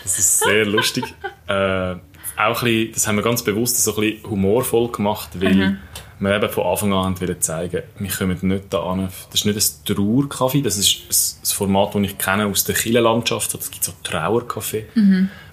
Das 0.03 0.19
ist 0.19 0.39
sehr 0.39 0.65
lustig. 0.65 1.05
äh, 1.47 1.53
auch 1.53 2.61
ein 2.61 2.65
bisschen, 2.65 2.91
das 2.93 3.07
haben 3.07 3.15
wir 3.15 3.23
ganz 3.23 3.43
bewusst 3.43 3.81
so 3.81 3.95
ein 3.95 4.01
bisschen 4.01 4.29
humorvoll 4.29 4.91
gemacht, 4.91 5.29
weil 5.35 5.79
wir 6.19 6.35
eben 6.35 6.49
von 6.49 6.65
Anfang 6.65 6.93
an 6.93 7.19
wollten 7.19 7.41
zeigen, 7.41 7.83
wir 7.99 8.09
kommen 8.09 8.37
nicht 8.41 8.65
da 8.73 8.83
an. 8.83 9.09
Das 9.31 9.41
ist 9.41 9.45
nicht 9.45 9.57
ein 9.57 9.95
Trauerkaffee, 9.95 10.61
das 10.61 10.77
ist 10.77 11.39
ein- 11.43 11.45
Format, 11.55 11.93
das 11.95 12.01
ich 12.03 12.17
kenne 12.17 12.45
aus 12.47 12.63
der 12.63 12.75
Kirchenlandschaft. 12.75 13.53
Es 13.55 13.71
gibt 13.71 13.83
so 13.83 13.93
Trauerkaffee, 14.03 14.85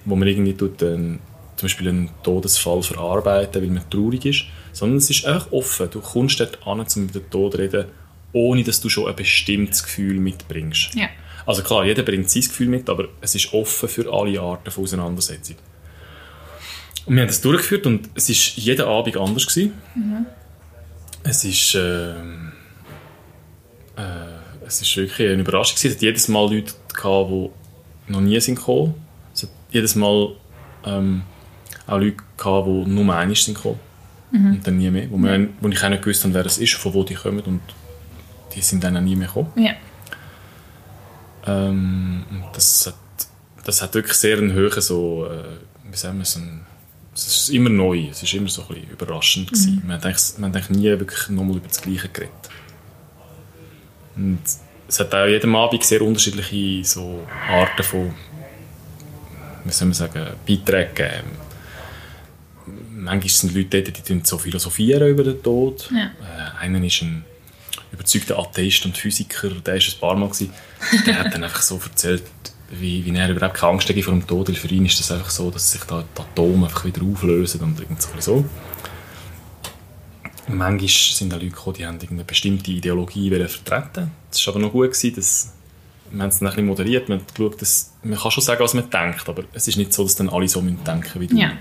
wo 0.05 0.17
man 0.17 0.29
irgendwie 0.29 0.55
tut, 0.55 0.81
ähm, 0.82 1.19
zum 1.56 1.67
Beispiel 1.67 1.88
einen 1.88 2.11
Todesfall 2.23 2.82
verarbeiten, 2.82 3.62
weil 3.62 3.70
man 3.70 3.88
traurig 3.91 4.25
ist. 4.25 4.44
Sondern 4.73 4.99
es 4.99 5.11
ist 5.11 5.25
einfach 5.26 5.53
offen. 5.53 5.88
Du 5.91 6.00
kommst 6.00 6.41
dort 6.41 6.59
an, 6.67 6.81
um 6.81 7.03
über 7.05 7.20
den 7.20 7.31
Tod 7.31 7.53
zu 7.53 7.58
reden, 7.58 7.85
ohne 8.32 8.65
dass 8.65 8.81
du 8.81 8.88
schon 8.88 9.06
ein 9.08 9.15
bestimmtes 9.17 9.82
Gefühl 9.82 10.19
mitbringst. 10.19 10.94
Ja. 10.94 11.08
Also 11.44 11.62
klar, 11.62 11.85
jeder 11.85 12.03
bringt 12.05 12.31
sein 12.31 12.43
Gefühl 12.43 12.69
mit, 12.69 12.88
aber 12.88 13.08
es 13.20 13.35
ist 13.35 13.53
offen 13.53 13.88
für 13.88 14.11
alle 14.12 14.41
Arten 14.41 14.70
von 14.70 14.85
Auseinandersetzung. 14.85 15.56
Und 17.05 17.15
wir 17.17 17.23
haben 17.23 17.29
das 17.29 17.41
durchgeführt 17.41 17.85
und 17.87 18.08
es 18.15 18.29
war 18.29 18.62
jeden 18.65 18.87
Abend 18.87 19.17
anders. 19.17 19.47
Gewesen. 19.47 19.73
Es 21.25 21.45
ist, 21.45 21.75
ähm, 21.77 22.53
äh, 23.97 24.67
es 24.67 24.83
ist 24.83 24.97
wirklich 24.97 25.29
eine 25.31 25.43
Überraschung. 25.43 25.77
Es 25.77 25.85
hat 25.85 26.03
jedes 26.03 26.29
Mal 26.29 26.53
Leute 26.53 26.73
gehabt, 26.93 27.31
die 27.31 28.13
noch 28.13 28.21
nie 28.21 28.41
sind 28.41 28.57
gekommen. 28.57 28.95
Es 29.35 29.45
hat 29.45 29.51
jedes 29.71 29.95
Mal 29.95 30.35
ähm, 30.85 31.23
auch 31.87 31.99
Leute 31.99 32.17
gehabt, 32.37 32.67
die 32.67 32.91
nur 32.91 33.15
einmal 33.15 33.35
sind 33.35 33.55
gekommen. 33.55 33.81
Und 34.33 34.67
dann 34.67 34.79
nie 34.79 34.91
mehr. 34.91 35.11
Wo, 35.11 35.19
wir, 35.19 35.49
wo 35.61 35.69
ich 35.69 35.85
auch 35.85 35.91
nicht 35.91 36.03
gewusst 36.03 36.25
habe, 36.25 36.32
wer 36.32 36.46
es 36.46 36.56
ist, 36.56 36.73
von 36.75 36.94
wo 36.94 37.05
die 37.05 37.15
kommen. 37.15 37.41
Und 37.41 37.61
die 38.55 38.63
sind 38.63 38.82
dann 38.82 38.96
auch 38.96 39.03
nie 39.03 39.15
mehr 39.15 39.29
gekommen. 39.29 39.53
Ja. 39.56 39.73
Ähm, 41.46 42.25
das 42.55 42.87
hat, 42.87 42.94
das 43.65 43.82
hat 43.82 43.94
wirklich 43.94 44.17
sehr 44.17 44.39
einen 44.39 44.55
hohen, 44.55 44.81
so, 44.81 45.27
äh, 45.27 45.91
wie 45.91 45.96
sagen 45.96 46.19
wir, 46.19 46.25
so 46.25 46.41
ein, 46.41 46.65
es 47.15 47.27
ist 47.27 47.51
immer 47.51 47.69
neu, 47.69 48.09
es 48.11 48.23
ist 48.23 48.33
immer 48.33 48.49
so 48.49 48.63
ein 48.63 48.69
bisschen 48.69 48.91
überraschend 48.91 49.49
gewesen. 49.49 49.83
Man, 49.87 49.97
hat 49.97 50.07
eigentlich, 50.07 50.39
man 50.39 50.55
hat 50.55 50.71
nie 50.71 50.85
wirklich 50.85 51.29
nochmal 51.29 51.59
über 51.59 51.69
das 51.69 51.83
Gleiche 51.83 52.09
geredet. 52.09 52.33
Und 54.17 54.41
es 54.89 55.01
hat 55.01 55.15
auch 55.15 55.27
jeden 55.27 55.55
Abend 55.55 55.85
sehr 55.85 56.03
unterschiedliche 56.03 56.85
so 56.85 57.27
Arten 57.49 57.83
von, 57.83 58.15
wie 59.65 59.73
soll 59.73 59.89
man 59.89 59.95
sagen, 59.95 60.27
Beiträgen 60.47 60.95
gegeben. 60.95 61.31
Manchmal 62.95 63.29
sind 63.29 63.55
Leute 63.55 63.83
dort, 63.83 64.09
die 64.09 64.21
so 64.23 64.39
philosophieren 64.39 65.09
über 65.09 65.25
den 65.25 65.43
Tod. 65.43 65.91
Ja. 65.91 66.07
Äh, 66.07 66.65
einer 66.65 66.83
ist 66.85 67.03
ein 67.03 67.25
überzeugter 67.91 68.39
Atheist 68.39 68.87
und 68.87 68.97
Physiker, 68.97 69.51
der 69.51 69.75
war 69.75 69.81
ein 69.81 70.01
paar 70.01 70.17
Mal. 70.17 70.29
Gewesen. 70.29 70.53
Der 71.07 71.19
hat 71.19 71.35
dann 71.35 71.45
einfach 71.45 71.63
so 71.63 71.81
erzählt, 71.83 72.23
wie, 72.72 73.05
wie 73.05 73.17
er 73.17 73.31
überhaupt 73.31 73.55
keine 73.55 73.72
Angst 73.72 73.88
hat 73.88 73.98
vor 74.02 74.14
dem 74.14 74.26
Tod. 74.26 74.48
Weil 74.48 74.56
für 74.56 74.69
ihn 74.69 74.86
ist 74.86 74.98
das 74.98 75.12
einfach 75.12 75.31
so, 75.31 75.50
dass 75.50 75.72
sich 75.72 75.82
da 75.84 76.02
die 76.17 76.20
Atome 76.20 76.67
einfach 76.67 76.84
wieder 76.84 77.02
auflösen 77.02 77.60
und 77.60 77.79
irgend 77.79 78.02
so. 78.02 78.44
Manchmal 80.48 80.88
sind 80.88 81.32
da 81.32 81.36
Leute 81.36 81.50
gekommen, 81.50 81.76
die 81.76 81.86
haben 81.86 81.94
irgendeine 81.94 82.24
bestimmte 82.24 82.70
Ideologie 82.72 83.31
wollen 83.31 83.48
vertreten. 83.48 84.10
Das 84.31 84.44
war 84.46 84.55
aber 84.55 84.64
noch 84.64 84.72
gut, 84.72 84.91
gewesen, 84.91 85.14
dass 85.14 85.52
wir 86.12 86.22
haben 86.22 86.29
es 86.29 86.38
dann 86.38 86.48
ein 86.48 86.52
bisschen 86.52 86.67
moderiert, 86.67 87.08
haben 87.08 87.20
geschaut, 87.34 87.62
dass, 87.62 87.93
man 88.02 88.19
kann 88.19 88.31
schon 88.31 88.43
sagen, 88.43 88.62
was 88.62 88.74
man 88.74 88.91
denkt, 88.91 89.29
aber 89.29 89.44
es 89.55 89.67
ist 89.67 89.76
nicht 89.76 89.93
so, 89.93 90.02
dass 90.02 90.14
dann 90.14 90.29
alle 90.29 90.46
so 90.46 90.60
müssen 90.60 90.84
denken 90.84 91.20
wie 91.20 91.26
du. 91.26 91.36
Ja. 91.36 91.52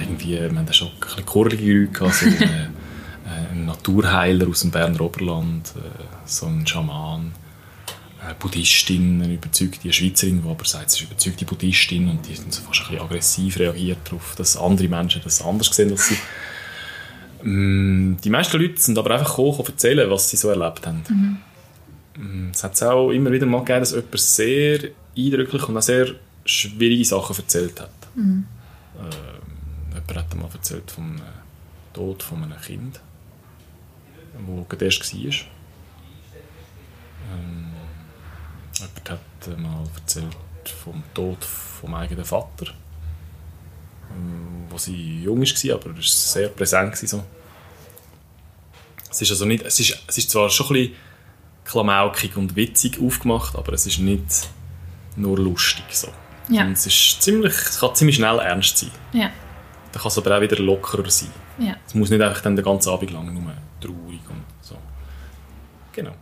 Irgendwie, 0.00 0.38
wir 0.38 0.44
haben 0.44 0.66
da 0.66 0.72
schon 0.72 0.88
ein 0.88 1.00
bisschen 1.00 1.26
kurlige 1.26 1.64
Leute 1.64 1.92
gehabt, 1.92 2.14
so 2.14 2.26
äh, 2.44 3.50
ein 3.50 3.64
Naturheiler 3.66 4.48
aus 4.48 4.60
dem 4.60 4.70
Berner 4.70 5.00
Oberland, 5.00 5.72
äh, 5.76 6.04
so 6.26 6.46
ein 6.46 6.64
Schaman, 6.66 7.32
Buddhistin, 8.38 9.20
eine 9.22 9.34
überzeugte 9.34 9.92
Schweizerin, 9.92 10.42
die 10.42 10.48
aber 10.48 10.64
sagt, 10.64 10.90
sie 10.90 11.02
ist 11.04 11.10
überzeugte 11.10 11.44
Buddhistin 11.44 12.08
und 12.08 12.26
die 12.28 12.36
sind 12.36 12.52
so 12.54 12.62
fast 12.62 12.80
ein 12.82 12.86
bisschen 12.88 13.00
aggressiv 13.04 13.58
reagiert 13.58 13.98
darauf, 14.04 14.34
dass 14.36 14.56
andere 14.56 14.88
Menschen 14.88 15.22
das 15.24 15.42
anders 15.42 15.74
sehen 15.74 15.90
als 15.90 16.08
sie. 16.08 16.16
Mm, 17.42 18.16
Die 18.22 18.30
meisten 18.30 18.58
Leute 18.60 18.80
sind 18.80 18.96
aber 18.98 19.10
einfach 19.18 19.36
um 19.38 19.54
zu 19.56 19.64
erzählen, 19.64 20.08
was 20.08 20.30
sie 20.30 20.36
so 20.36 20.48
erlebt 20.50 20.86
haben. 20.86 21.40
Mm, 22.16 22.50
Es 22.52 22.62
hat 22.62 22.80
auch 22.84 23.10
immer 23.10 23.32
wieder 23.32 23.46
mal 23.46 23.58
gegeben, 23.60 23.80
dass 23.80 23.90
jemand 23.92 24.20
sehr 24.20 24.90
eindrücklich 25.16 25.68
und 25.68 25.76
auch 25.76 25.82
sehr 25.82 26.14
schwierige 26.44 27.04
Sachen 27.04 27.36
erzählt 27.36 27.80
hat. 27.80 27.90
Ähm, 28.16 28.44
jemand 29.90 30.16
hat 30.16 30.34
mal 30.36 30.48
erzählt 30.52 30.90
vom 30.90 31.16
äh, 31.16 31.20
Tod 31.92 32.22
von 32.22 32.44
einem 32.44 32.60
Kind, 32.60 33.00
wo 34.46 34.62
gerade 34.68 34.84
erst 34.84 35.12
war. 35.12 35.32
Ähm, 37.34 37.71
jemand 38.82 39.10
hat 39.10 39.58
mal 39.58 39.84
erzählt 39.94 40.36
vom 40.84 41.02
Tod 41.14 41.44
vom 41.44 41.94
eigenen 41.94 42.24
Vater, 42.24 42.66
wo 44.68 44.78
sie 44.78 45.22
jung 45.22 45.42
war, 45.42 45.74
aber 45.74 45.90
es 45.90 45.96
war 45.96 46.42
sehr 46.42 46.48
präsent. 46.48 46.96
So. 46.96 47.24
Es 49.10 49.20
ist 49.20 49.30
also 49.30 49.44
nicht, 49.44 49.64
es 49.64 49.80
ist, 49.80 50.02
es 50.06 50.18
ist 50.18 50.30
zwar 50.30 50.48
schon 50.50 50.66
ein 50.68 50.72
bisschen 50.72 50.96
klamaukig 51.64 52.36
und 52.36 52.56
witzig 52.56 53.00
aufgemacht, 53.00 53.56
aber 53.56 53.72
es 53.72 53.86
ist 53.86 53.98
nicht 53.98 54.48
nur 55.16 55.38
lustig. 55.38 55.84
So. 55.90 56.08
Ja. 56.48 56.64
Und 56.64 56.72
es, 56.72 56.86
ist 56.86 57.22
ziemlich, 57.22 57.52
es 57.52 57.80
kann 57.80 57.94
ziemlich 57.94 58.16
schnell 58.16 58.38
ernst 58.38 58.78
sein. 58.78 58.90
Ja. 59.12 59.30
Dann 59.92 60.02
kann 60.02 60.08
es 60.08 60.18
aber 60.18 60.36
auch 60.36 60.40
wieder 60.40 60.58
lockerer 60.58 61.10
sein. 61.10 61.30
Ja. 61.58 61.76
Es 61.86 61.94
muss 61.94 62.10
nicht 62.10 62.22
einfach 62.22 62.40
dann 62.40 62.56
den 62.56 62.64
ganzen 62.64 62.90
Abend 62.90 63.10
lang 63.10 63.32
nur 63.32 63.52
traurig 63.80 64.20
und 64.28 64.44
so. 64.60 64.76
Genau. 65.92 66.14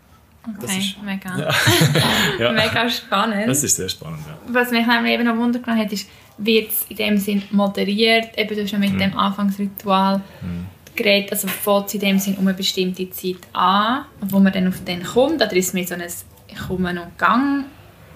Das 0.60 0.70
Okay, 0.70 0.78
ist- 0.78 1.02
mega. 1.02 1.52
Ja. 2.38 2.52
Mega 2.52 2.88
spannend. 2.88 3.48
Das 3.48 3.62
ist 3.62 3.76
sehr 3.76 3.88
spannend, 3.88 4.20
ja. 4.26 4.38
Was 4.52 4.70
mich 4.70 4.86
nämlich 4.86 5.12
eben 5.12 5.24
noch 5.24 5.36
Wunder 5.36 5.58
genommen 5.58 5.82
hat, 5.84 5.92
ist, 5.92 6.08
wird 6.38 6.70
es 6.70 6.86
in 6.88 6.96
dem 6.96 7.18
Sinn 7.18 7.42
moderiert? 7.50 8.28
Eben, 8.36 8.54
du 8.56 8.62
hast 8.62 8.70
ja 8.70 8.78
Mhm. 8.78 8.90
mit 8.92 9.00
dem 9.00 9.16
Anfangsritual 9.16 10.20
geredet, 10.96 11.32
also 11.32 11.48
fängt 11.48 11.86
es 11.88 11.94
in 11.94 12.00
dem 12.00 12.18
Sinn 12.18 12.34
um 12.36 12.46
eine 12.46 12.56
bestimmte 12.56 13.08
Zeit 13.10 13.36
an, 13.52 14.04
wo 14.20 14.38
man 14.38 14.52
dann 14.52 14.68
auf 14.68 14.82
den 14.84 15.02
kommt, 15.02 15.36
oder 15.36 15.52
ist 15.52 15.68
es 15.68 15.72
mehr 15.74 15.86
so 15.86 15.94
ein 15.94 16.02
«Ich 16.48 16.58
komme 16.66 16.90
und 16.90 17.18
gang»? 17.18 17.64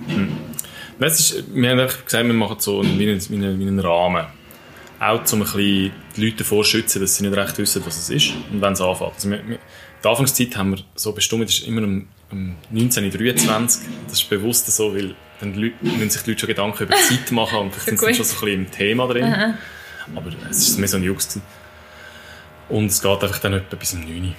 Nein, 0.06 0.28
es 1.00 1.20
ist, 1.20 1.44
wir 1.54 1.70
haben 1.70 1.78
einfach 1.80 2.04
gesagt, 2.04 2.26
wir 2.26 2.34
machen 2.34 2.56
so 2.58 2.80
einen, 2.80 2.98
wie, 2.98 3.08
einen, 3.10 3.20
wie, 3.30 3.34
einen, 3.36 3.58
wie 3.60 3.66
einen 3.66 3.78
Rahmen. 3.80 4.26
Auch 5.00 5.20
um 5.32 5.40
ein 5.40 5.44
bisschen 5.44 5.92
die 6.16 6.24
Leute 6.24 6.36
davor 6.38 6.62
zu 6.64 6.70
schützen, 6.70 7.00
dass 7.00 7.16
sie 7.16 7.26
nicht 7.26 7.36
recht 7.36 7.58
wissen, 7.58 7.82
was 7.84 7.96
es 7.98 8.10
ist 8.10 8.32
und 8.52 8.60
wenn 8.62 8.72
es 8.72 8.80
anfängt. 8.80 9.12
Also 9.14 9.30
wir, 9.30 9.46
wir, 9.48 9.58
die 10.02 10.08
Anfangszeit 10.08 10.56
haben 10.56 10.72
wir 10.76 10.78
so 10.94 11.12
bestimmt, 11.12 11.44
das 11.44 11.54
ist 11.58 11.66
immer 11.66 11.82
um 11.82 12.06
1923. 12.30 13.82
Das 14.08 14.20
ist 14.22 14.28
bewusst 14.30 14.66
so, 14.74 14.94
weil 14.94 15.14
dann 15.40 15.54
müssen 15.82 16.10
sich 16.10 16.22
die 16.22 16.30
Leute 16.30 16.40
schon 16.40 16.48
Gedanken 16.48 16.82
über 16.84 16.94
die 16.94 17.02
Zeit 17.16 17.30
machen 17.32 17.58
und 17.58 17.74
vielleicht 17.74 17.98
sind 17.98 18.00
sie 18.00 18.14
schon 18.14 18.24
so 18.24 18.34
ein 18.36 18.40
bisschen 18.40 18.64
im 18.64 18.70
Thema 18.70 19.06
drin. 19.08 19.24
Aber 20.14 20.30
es 20.50 20.72
war 20.72 20.80
mehr 20.80 20.88
so 20.88 20.96
ein 20.96 21.02
Jux. 21.02 21.28
gewesen. 21.28 21.42
Und 22.68 22.86
es 22.86 23.02
geht 23.02 23.22
einfach 23.22 23.38
dann 23.40 23.52
etwa 23.54 23.76
bis 23.76 23.92
um 23.94 24.00
9 24.00 24.10
Uhr. 24.24 24.34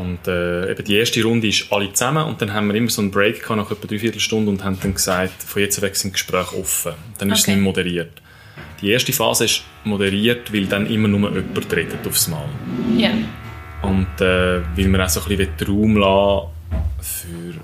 Und 0.00 0.26
äh, 0.26 0.72
eben 0.72 0.84
die 0.84 0.96
erste 0.96 1.22
Runde 1.22 1.46
ist 1.46 1.70
alle 1.70 1.92
zusammen 1.92 2.24
und 2.24 2.42
dann 2.42 2.52
haben 2.52 2.66
wir 2.66 2.74
immer 2.74 2.90
so 2.90 3.00
einen 3.00 3.12
Break 3.12 3.42
gehabt, 3.42 3.56
nach 3.56 3.70
etwa 3.70 3.86
dreiviertel 3.86 4.18
Stunde 4.18 4.50
und 4.50 4.64
haben 4.64 4.76
dann 4.82 4.92
gesagt, 4.94 5.40
von 5.42 5.62
jetzt 5.62 5.80
weg 5.82 5.94
sind 5.94 6.12
Gespräche 6.14 6.56
offen. 6.58 6.94
Dann 7.18 7.30
ist 7.30 7.38
es 7.40 7.44
Okay. 7.44 7.52
nicht 7.52 7.62
mehr 7.62 7.70
moderiert. 7.72 8.10
Die 8.80 8.90
erste 8.90 9.12
Phase 9.12 9.44
ist 9.44 9.62
moderiert, 9.84 10.52
weil 10.52 10.66
dann 10.66 10.86
immer 10.86 11.06
nur 11.06 11.30
jemand 11.32 11.72
redet 11.72 12.04
aufs 12.06 12.26
Mal. 12.26 12.48
Ja. 12.96 13.10
Und 13.82 14.20
äh, 14.20 14.62
weil 14.76 14.88
wir 14.88 15.04
auch 15.04 15.08
so 15.08 15.20
ein 15.20 15.28
bisschen 15.28 15.56
den 15.58 15.66
Raum 15.68 15.96
lassen 15.96 16.48
für 17.00 17.60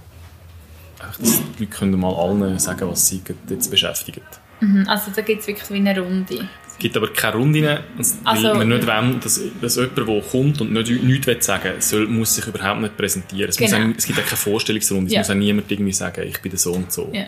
einfach, 1.02 1.18
dass 1.18 1.42
die 1.58 1.64
Leute 1.64 1.66
können 1.66 1.98
mal 1.98 2.14
allen 2.14 2.58
sagen, 2.58 2.88
was 2.88 3.06
sie 3.08 3.22
jetzt 3.48 3.70
beschäftigen. 3.70 4.20
Mhm. 4.60 4.84
Also 4.88 5.10
da 5.14 5.22
gibt 5.22 5.40
es 5.42 5.46
wirklich 5.48 5.70
wie 5.70 5.76
eine 5.76 5.98
Runde. 5.98 6.48
Es 6.68 6.78
gibt 6.78 6.96
aber 6.96 7.12
keine 7.12 7.36
Runde, 7.36 7.62
weil 7.96 8.04
Also- 8.24 8.54
wir 8.54 8.64
nicht 8.64 8.86
wollen, 8.86 9.20
dass, 9.20 9.40
dass 9.60 9.76
jemand, 9.76 9.98
der 9.98 10.20
kommt 10.22 10.60
und 10.60 10.72
nicht, 10.72 11.02
nichts 11.02 11.26
will 11.26 11.42
sagen 11.42 11.74
soll, 11.80 12.06
muss 12.08 12.34
sich 12.34 12.46
überhaupt 12.46 12.80
nicht 12.80 12.96
präsentieren. 12.96 13.48
Es, 13.50 13.60
muss 13.60 13.70
Genau. 13.70 13.90
auch, 13.90 13.94
es 13.96 14.06
gibt 14.06 14.18
auch 14.18 14.24
keine 14.24 14.36
Vorstellungsrunde. 14.36 15.12
Ja. 15.12 15.20
Es 15.20 15.28
muss 15.28 15.36
auch 15.36 15.38
niemand 15.38 15.70
irgendwie 15.70 15.92
sagen, 15.92 16.22
ich 16.26 16.40
bin 16.40 16.50
der 16.50 16.58
so 16.58 16.72
und 16.72 16.90
so. 16.92 17.10
Ja. 17.12 17.24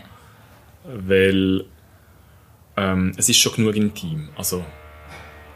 Weil 0.84 1.64
ähm, 2.76 3.12
es 3.16 3.28
ist 3.28 3.36
schon 3.38 3.54
genug 3.54 3.76
intim. 3.76 4.28
Also, 4.36 4.64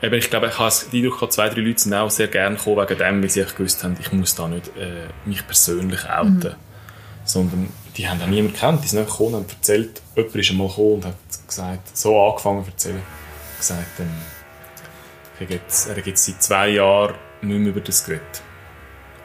eben, 0.02 0.14
ich 0.14 0.30
glaube, 0.30 0.48
ich 0.48 0.58
habe 0.58 0.74
die 0.92 1.04
Eindruck, 1.04 1.32
zwei, 1.32 1.48
drei 1.48 1.60
Leute 1.60 1.78
sind 1.80 1.94
auch 1.94 2.10
sehr 2.10 2.28
gerne 2.28 2.56
gekommen 2.56 2.76
wegen 2.88 2.98
dem, 2.98 3.22
weil 3.22 3.30
sie 3.30 3.44
gewusst 3.44 3.82
haben, 3.84 3.96
ich 4.00 4.12
muss 4.12 4.34
da 4.34 4.48
nicht 4.48 4.68
äh, 4.76 5.06
mich 5.24 5.46
persönlich 5.46 6.08
outen. 6.08 6.54
Sondern 7.24 7.68
die 7.96 8.08
haben 8.08 8.20
auch 8.22 8.26
niemanden 8.26 8.52
gekannt. 8.52 8.84
Die 8.84 8.88
sind 8.88 9.00
einfach 9.00 9.18
gekommen 9.18 9.34
und 9.36 9.40
haben 9.48 9.56
erzählt, 9.56 10.00
jemand 10.14 10.34
ist 10.36 10.50
einmal 10.50 10.68
gekommen 10.68 10.92
und 10.94 11.04
hat 11.06 11.14
gesagt, 11.48 11.96
so 11.96 12.22
angefangen 12.28 12.64
zu 12.64 12.70
erzählen. 12.70 13.02
Gesagt, 13.58 14.00
ähm, 14.00 14.06
er 15.38 15.44
hat 15.46 15.50
jetzt- 15.50 15.88
er 15.88 15.98
jetzt 16.06 16.24
seit 16.24 16.42
zwei 16.42 16.68
Jahren 16.68 17.14
nicht 17.42 17.58
mehr 17.58 17.68
über 17.70 17.80
das 17.80 18.04
geredet. 18.04 18.42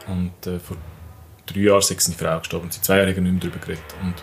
Und 0.08 0.32
äh, 0.46 0.58
vor 0.58 0.76
drei 1.46 1.60
Jahren 1.60 1.78
ist 1.78 2.00
seine 2.00 2.16
Frau 2.18 2.38
gestorben. 2.38 2.70
Seit 2.70 2.84
zwei 2.84 2.96
Jahren 2.96 3.08
hat 3.10 3.16
er 3.16 3.22
nicht 3.22 3.32
mehr 3.32 3.40
darüber 3.40 3.58
geredet. 3.64 3.84
Und 4.02 4.14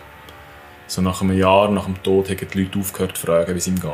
so 0.86 1.00
nach 1.00 1.22
einem 1.22 1.38
Jahr, 1.38 1.70
nach 1.70 1.84
dem 1.86 2.02
Tod, 2.02 2.28
haben 2.28 2.36
die 2.52 2.62
Leute 2.64 2.78
aufgehört 2.80 3.16
zu 3.16 3.26
fragen, 3.26 3.54
wie 3.54 3.58
es 3.58 3.66
ihm 3.66 3.80
geht. 3.80 3.90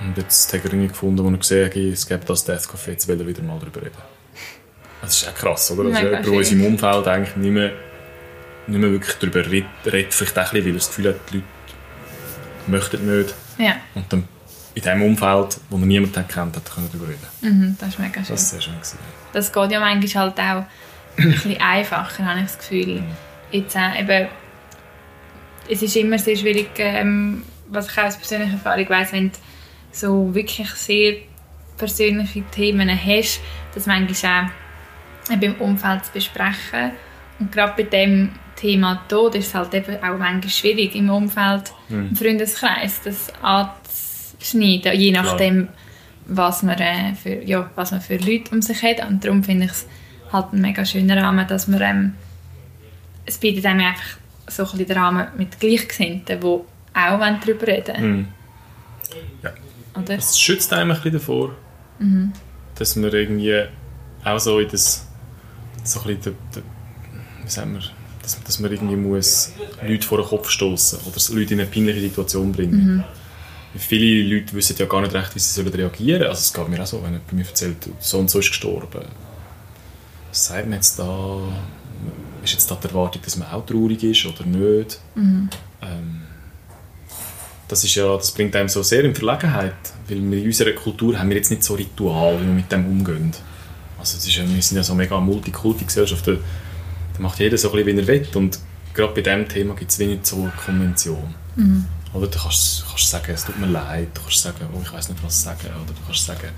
Und 0.00 0.16
jetzt 0.16 0.52
hat 0.52 0.60
er 0.64 0.66
irgendwie 0.66 0.88
gefunden, 0.88 1.24
wo 1.24 1.30
er 1.30 1.38
gesehen 1.38 1.66
hat, 1.66 1.76
es 1.76 2.06
gibt 2.06 2.28
das 2.28 2.44
Death 2.44 2.62
Café, 2.62 2.90
jetzt 2.90 3.08
will 3.08 3.20
er 3.20 3.26
wieder 3.26 3.42
mal 3.42 3.58
darüber 3.58 3.82
reden. 3.82 3.96
Das 5.00 5.22
ist 5.22 5.28
auch 5.28 5.34
krass, 5.34 5.70
oder? 5.70 5.84
Also 5.84 5.92
Mega 5.92 6.08
jemand, 6.08 6.26
der 6.26 6.32
in 6.32 6.38
unserem 6.38 6.64
Umfeld 6.66 7.08
eigentlich 7.08 7.36
nicht 7.36 7.50
mehr, 7.52 7.72
nicht 8.66 8.80
mehr 8.80 8.90
wirklich 8.90 9.16
darüber 9.16 9.50
redet, 9.50 9.68
redet 9.86 10.14
vielleicht 10.14 10.38
auch 10.38 10.52
ein 10.52 10.62
bisschen, 10.62 10.64
weil 10.64 10.72
er 10.72 10.78
das 10.78 10.88
Gefühl 10.88 11.08
hat, 11.08 11.16
die 11.30 11.36
Leute 11.36 11.46
möchten 12.66 13.18
nicht. 13.18 13.34
Ja. 13.58 13.76
Und 13.94 14.12
dann 14.12 14.28
in 14.74 14.82
diesem 14.82 15.02
Umfeld, 15.02 15.60
wo 15.70 15.76
er 15.76 15.86
niemanden 15.86 16.16
hat 16.16 16.28
kennt, 16.28 16.56
hat 16.56 16.74
können 16.74 16.88
darüber 16.92 17.08
reden. 17.08 17.28
Mhm. 17.42 17.76
Das 17.78 17.90
ist 17.90 17.98
mega 17.98 18.14
schön. 18.14 18.24
Das 18.28 18.42
ist 18.42 18.50
sehr 18.50 18.60
schön. 18.60 18.74
Gewesen. 18.74 18.98
das 19.32 19.52
geht 19.52 19.70
ja 19.70 19.80
manchmal 19.80 20.24
halt 20.24 20.40
auch 20.40 20.66
ein 21.16 21.30
bisschen 21.30 21.60
einfacher, 21.60 22.24
habe 22.24 22.40
ich 22.40 22.46
das 22.46 22.58
Gefühl. 22.58 23.02
Jetzt 23.52 23.76
auch 23.76 23.96
eben, 23.96 24.28
es 25.70 25.82
ist 25.82 25.96
immer 25.96 26.18
sehr 26.18 26.36
schwierig, 26.36 26.70
ähm, 26.78 27.44
was 27.68 27.88
ich 27.88 27.98
auch 27.98 28.04
aus 28.04 28.16
persönlicher 28.16 28.54
Erfahrung 28.54 28.88
weiss, 28.88 29.12
wenn 29.12 29.30
du 29.30 29.38
so 29.94 30.34
wirklich 30.34 30.70
sehr 30.70 31.16
persönliche 31.76 32.42
Themen 32.50 32.88
hast, 32.88 33.40
das 33.74 33.86
manchmal 33.86 34.50
auch 35.28 35.32
eben 35.32 35.54
im 35.54 35.60
Umfeld 35.60 36.04
zu 36.04 36.12
besprechen. 36.12 36.92
Und 37.38 37.52
gerade 37.52 37.74
bei 37.76 37.82
dem 37.84 38.32
Thema 38.56 39.02
Tod 39.08 39.34
ist 39.34 39.48
es 39.48 39.54
halt 39.54 39.74
eben 39.74 39.96
auch 39.96 40.18
manchmal 40.18 40.48
schwierig 40.48 40.94
im 40.94 41.10
Umfeld, 41.10 41.72
im 41.88 42.14
Freundeskreis, 42.14 43.00
das 43.02 43.32
anzuschneiden, 43.42 44.98
je 44.98 45.10
nachdem, 45.10 45.68
was 46.26 46.62
man, 46.62 46.78
äh, 46.78 47.14
für, 47.14 47.42
ja, 47.42 47.70
was 47.74 47.90
man 47.90 48.00
für 48.00 48.16
Leute 48.16 48.52
um 48.52 48.62
sich 48.62 48.82
hat. 48.82 49.06
Und 49.08 49.24
darum 49.24 49.42
finde 49.42 49.66
ich 49.66 49.72
es 49.72 49.88
halt 50.32 50.52
ein 50.52 50.60
mega 50.60 50.84
schöner 50.84 51.22
Rahmen, 51.22 51.46
dass 51.46 51.68
man 51.68 51.82
ähm, 51.82 52.14
es 53.26 53.38
bietet 53.38 53.66
einem 53.66 53.86
einfach 53.86 54.18
so 54.46 54.62
ein 54.64 54.70
bisschen 54.70 54.86
den 54.86 54.98
Rahmen 54.98 55.26
mit 55.36 55.58
Gleichgesinnten, 55.58 56.40
die 56.40 56.46
auch 56.46 57.18
wollen 57.18 57.40
darüber 57.40 57.66
reden 57.66 58.02
Mhm. 58.02 58.28
Ja. 59.42 59.52
Oder? 59.96 60.16
Es 60.16 60.38
schützt 60.38 60.72
einem 60.72 60.90
ein 60.90 60.96
bisschen 60.96 61.12
davor, 61.12 61.54
dass 62.74 62.96
man 62.96 63.12
irgendwie 63.12 63.62
auch 64.24 64.38
so 64.38 64.58
in 64.58 64.68
das 64.68 65.06
so 65.84 66.00
ein 66.00 66.06
bisschen 66.06 66.22
der, 66.22 66.62
der, 66.62 66.62
wie 67.44 67.50
sagen 67.50 67.74
wir, 67.74 67.82
dass, 68.22 68.42
dass 68.42 68.58
man 68.58 68.72
irgendwie 68.72 68.96
muss 68.96 69.52
Leute 69.86 70.06
vor 70.06 70.18
den 70.18 70.26
Kopf 70.26 70.48
stoßen 70.48 71.00
oder 71.00 71.38
Leute 71.38 71.54
in 71.54 71.60
eine 71.60 71.68
peinliche 71.68 72.00
Situation 72.00 72.52
bringen. 72.52 73.04
Viele 73.76 74.34
Leute 74.34 74.54
wissen 74.54 74.76
ja 74.78 74.86
gar 74.86 75.02
nicht 75.02 75.14
recht, 75.14 75.34
wie 75.34 75.40
sie 75.40 75.52
sollen 75.52 75.68
reagieren 75.68 76.20
sollen. 76.20 76.30
Also 76.30 76.40
es 76.40 76.52
geht 76.54 76.68
mir 76.68 76.82
auch 76.82 76.86
so, 76.86 77.02
wenn 77.02 77.12
jemand 77.12 77.32
mir 77.32 77.44
erzählt, 77.44 77.76
so 77.98 78.18
und 78.18 78.30
so 78.30 78.38
ist 78.38 78.48
gestorben. 78.48 79.02
Was 80.30 80.46
sagt 80.46 80.64
man 80.66 80.74
jetzt 80.74 80.98
da? 80.98 81.38
Ist 82.42 82.52
jetzt 82.52 82.70
da 82.70 82.76
die 82.82 82.88
Erwartung, 82.88 83.22
dass 83.22 83.36
man 83.36 83.48
auch 83.48 83.64
traurig 83.66 84.02
ist 84.04 84.26
oder 84.26 84.44
nicht? 84.46 85.00
Ähm, 85.82 86.22
das, 87.68 87.84
ist 87.84 87.94
ja, 87.94 88.16
das 88.16 88.32
bringt 88.32 88.54
einem 88.56 88.68
so 88.68 88.82
sehr 88.82 89.04
in 89.04 89.14
Verlegenheit, 89.14 89.74
weil 90.08 90.30
wir 90.30 90.38
in 90.38 90.46
unserer 90.46 90.72
Kultur 90.72 91.18
haben 91.18 91.28
wir 91.30 91.36
jetzt 91.36 91.50
nicht 91.50 91.64
so 91.64 91.74
Ritual, 91.74 92.40
wie 92.40 92.46
wir 92.46 92.52
mit 92.52 92.70
dem 92.70 92.86
umgehen. 92.86 93.32
Also 93.98 94.18
ist 94.18 94.36
ja, 94.36 94.42
wir 94.46 94.62
sind 94.62 94.76
ja 94.76 94.82
so 94.82 94.94
mega 94.94 95.18
Multikulti-Gesellschaft, 95.18 96.26
da, 96.26 96.32
da 96.32 97.20
macht 97.20 97.38
jeder 97.38 97.56
so 97.56 97.70
ein 97.70 97.84
bisschen, 97.84 97.96
wie 97.96 98.00
er 98.00 98.06
will 98.06 98.28
und 98.34 98.58
gerade 98.92 99.14
bei 99.14 99.20
diesem 99.22 99.48
Thema 99.48 99.74
gibt 99.74 99.90
es 99.90 99.98
wenig 99.98 100.20
so 100.22 100.36
eine 100.36 100.52
Konvention. 100.64 101.34
Oder 102.14 102.28
du 102.28 102.38
kannst, 102.38 102.84
kannst 102.88 103.10
sagen, 103.10 103.32
es 103.32 103.44
tut 103.44 103.58
mir 103.58 103.66
leid, 103.66 104.08
du 104.14 104.20
kannst 104.20 104.42
sagen, 104.42 104.66
oh, 104.72 104.80
ich 104.82 104.92
weiß 104.92 105.08
nicht, 105.08 105.22
was 105.24 105.42
sagen, 105.42 105.66
oder 105.66 105.92
du 105.92 106.00
kannst 106.06 106.24
sagen, 106.24 106.48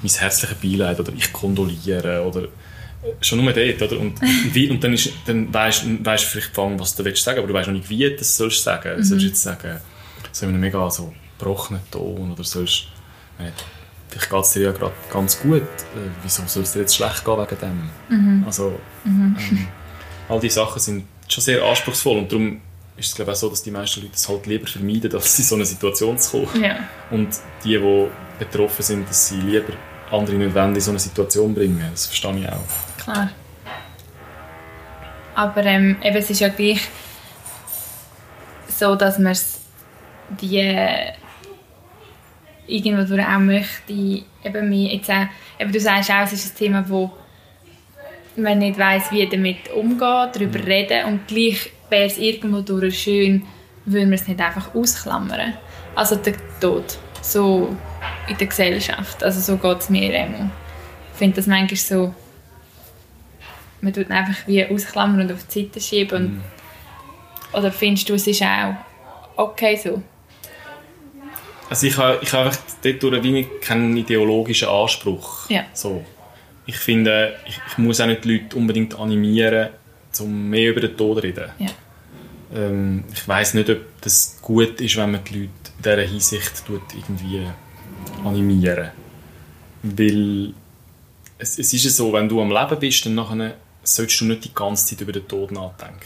mein 0.00 0.12
herzliches 0.12 0.56
Beileid, 0.58 1.00
oder 1.00 1.12
ich 1.16 1.32
kondoliere, 1.32 2.22
oder 2.24 2.44
äh, 2.44 3.12
schon 3.20 3.42
nur 3.42 3.52
dort, 3.52 3.82
oder? 3.82 3.98
Und, 3.98 4.20
wie, 4.52 4.70
und 4.70 4.82
dann, 4.84 4.92
ist, 4.92 5.10
dann 5.26 5.52
weißt 5.52 5.84
du 5.84 5.98
vielleicht, 6.04 6.56
was 6.56 6.94
du 6.94 7.04
willst 7.04 7.24
sagen, 7.24 7.38
aber 7.38 7.48
du 7.48 7.54
weißt 7.54 7.68
noch 7.68 7.74
nicht, 7.74 7.90
wie 7.90 7.98
du 7.98 8.16
das 8.16 8.36
sollst 8.36 8.62
sagen. 8.62 8.96
Du 8.96 9.04
sollst 9.04 9.24
jetzt 9.24 9.42
sagen, 9.42 9.80
so 10.32 10.46
in 10.46 10.52
einem 10.52 10.60
mega 10.60 10.90
so 10.90 11.12
gebrochenen 11.38 11.82
Ton, 11.90 12.32
oder 12.32 12.44
sollst, 12.44 12.86
äh, 13.38 13.50
vielleicht 14.08 14.30
geht 14.30 14.40
es 14.40 14.50
dir 14.50 14.62
ja 14.62 14.72
gerade 14.72 14.92
ganz 15.12 15.40
gut, 15.40 15.62
äh, 15.62 16.10
wieso 16.22 16.42
soll 16.46 16.62
es 16.62 16.72
dir 16.72 16.80
jetzt 16.80 16.96
schlecht 16.96 17.24
gehen 17.24 17.38
wegen 17.38 17.58
dem? 17.60 18.44
Also, 18.46 18.78
ähm, 19.06 19.36
all 20.28 20.40
diese 20.40 20.56
Sachen 20.56 20.80
sind 20.80 21.04
schon 21.28 21.42
sehr 21.42 21.62
anspruchsvoll 21.64 22.18
und 22.18 22.30
darum 22.30 22.60
ist 22.96 23.08
es 23.08 23.14
glaube 23.14 23.30
ich 23.30 23.36
auch 23.36 23.40
so, 23.40 23.48
dass 23.48 23.62
die 23.62 23.70
meisten 23.70 24.00
Leute 24.02 24.14
es 24.14 24.28
halt 24.28 24.46
lieber 24.46 24.66
vermeiden, 24.66 25.12
als 25.14 25.38
in 25.38 25.44
so 25.44 25.54
eine 25.54 25.64
Situation 25.64 26.18
kommen. 26.18 26.62
Ja. 26.62 26.76
Und 27.10 27.28
die, 27.64 27.78
die 27.78 28.06
betroffen 28.38 28.82
sind, 28.82 29.08
dass 29.08 29.28
sie 29.28 29.40
lieber 29.40 29.72
andere 30.10 30.36
nicht 30.36 30.56
in 30.56 30.80
so 30.80 30.90
eine 30.90 30.98
Situation 30.98 31.54
bringen. 31.54 31.84
Das 31.90 32.06
verstehe 32.06 32.38
ich 32.38 32.48
auch. 32.48 33.02
Klar. 33.02 33.30
Aber 35.34 35.64
ähm, 35.64 35.96
eben, 36.02 36.16
es 36.16 36.28
ist 36.28 36.40
ja 36.40 36.48
gleich 36.48 36.88
so, 38.68 38.94
dass 38.96 39.18
man 39.18 39.32
es 39.32 39.59
die 40.40 40.58
äh, 40.58 41.12
irgendwo 42.66 43.04
durch 43.04 43.26
auch 43.26 43.38
möchte, 43.38 43.92
eben 43.92 44.68
mehr, 44.68 44.94
jetzt 44.94 45.10
auch, 45.10 45.26
eben 45.58 45.72
du 45.72 45.80
sagst 45.80 46.10
auch, 46.10 46.22
es 46.22 46.32
ist 46.32 46.54
ein 46.54 46.58
Thema, 46.58 46.88
wo 46.88 47.10
man 48.36 48.58
nicht 48.58 48.78
weiß, 48.78 49.10
wie 49.12 49.26
damit 49.26 49.70
umgehen, 49.74 50.28
darüber 50.32 50.64
reden 50.64 51.06
und 51.06 51.28
gleich 51.28 51.70
wäre 51.88 52.04
es 52.04 52.18
irgendwo 52.18 52.60
durch 52.60 53.02
schön, 53.02 53.44
würde 53.84 54.06
man 54.06 54.14
es 54.14 54.28
nicht 54.28 54.40
einfach 54.40 54.74
ausklammern. 54.74 55.54
Also 55.94 56.16
der 56.16 56.34
Tod. 56.60 56.98
so 57.22 57.76
in 58.28 58.36
der 58.36 58.46
Gesellschaft. 58.46 59.22
Also 59.22 59.40
so 59.40 59.56
geht 59.56 59.80
es 59.80 59.90
mir 59.90 60.14
immer. 60.14 60.50
Ich 61.12 61.18
finde 61.18 61.36
das 61.36 61.46
manchmal 61.46 61.76
so, 61.76 62.14
man 63.80 63.92
tut 63.92 64.10
einfach 64.10 64.46
wie 64.46 64.64
ausklammern 64.64 65.22
und 65.22 65.32
auf 65.32 65.46
die 65.46 65.64
Seite 65.64 65.80
schieben. 65.80 66.16
Und, 66.16 66.32
Mhm. 66.34 66.42
Oder 67.52 67.72
findest 67.72 68.08
du, 68.08 68.14
es 68.14 68.26
ist 68.26 68.42
auch 68.42 68.76
okay 69.36 69.76
so? 69.76 70.02
Also 71.70 71.86
ich 71.86 71.96
habe, 71.96 72.18
ich 72.20 72.34
einfach 72.34 72.58
dort 72.82 73.22
wenig 73.22 73.46
keinen 73.60 73.96
ideologischen 73.96 74.68
Anspruch. 74.68 75.48
Ja. 75.48 75.64
So. 75.72 76.04
Ich 76.66 76.76
finde, 76.76 77.36
ich, 77.46 77.60
ich 77.68 77.78
muss 77.78 78.00
auch 78.00 78.06
nicht 78.06 78.24
die 78.24 78.38
Leute 78.38 78.56
unbedingt 78.56 78.98
animieren, 78.98 79.70
um 80.18 80.50
mehr 80.50 80.70
über 80.70 80.80
den 80.80 80.96
Tod 80.96 81.18
zu 81.18 81.22
reden. 81.22 81.50
Ja. 81.60 81.68
Ähm, 82.56 83.04
ich 83.12 83.26
weiß 83.26 83.54
nicht, 83.54 83.70
ob 83.70 83.78
das 84.00 84.38
gut 84.42 84.80
ist, 84.80 84.96
wenn 84.96 85.12
man 85.12 85.22
die 85.22 85.34
Leute 85.34 85.48
in 85.76 85.82
dieser 85.84 86.02
Hinsicht 86.02 86.66
tut, 86.66 86.82
irgendwie 86.92 87.46
animieren. 88.24 88.90
Weil 89.84 90.52
es, 91.38 91.56
es 91.56 91.72
ist 91.72 91.84
ja 91.84 91.90
so, 91.90 92.12
wenn 92.12 92.28
du 92.28 92.40
am 92.40 92.50
Leben 92.50 92.80
bist, 92.80 93.06
dann 93.06 93.14
nachher 93.14 93.54
solltest 93.94 94.20
du 94.20 94.24
nicht 94.26 94.44
die 94.44 94.54
ganze 94.54 94.86
Zeit 94.86 95.00
über 95.00 95.12
den 95.12 95.26
Tod 95.26 95.52
nachdenken. 95.52 95.98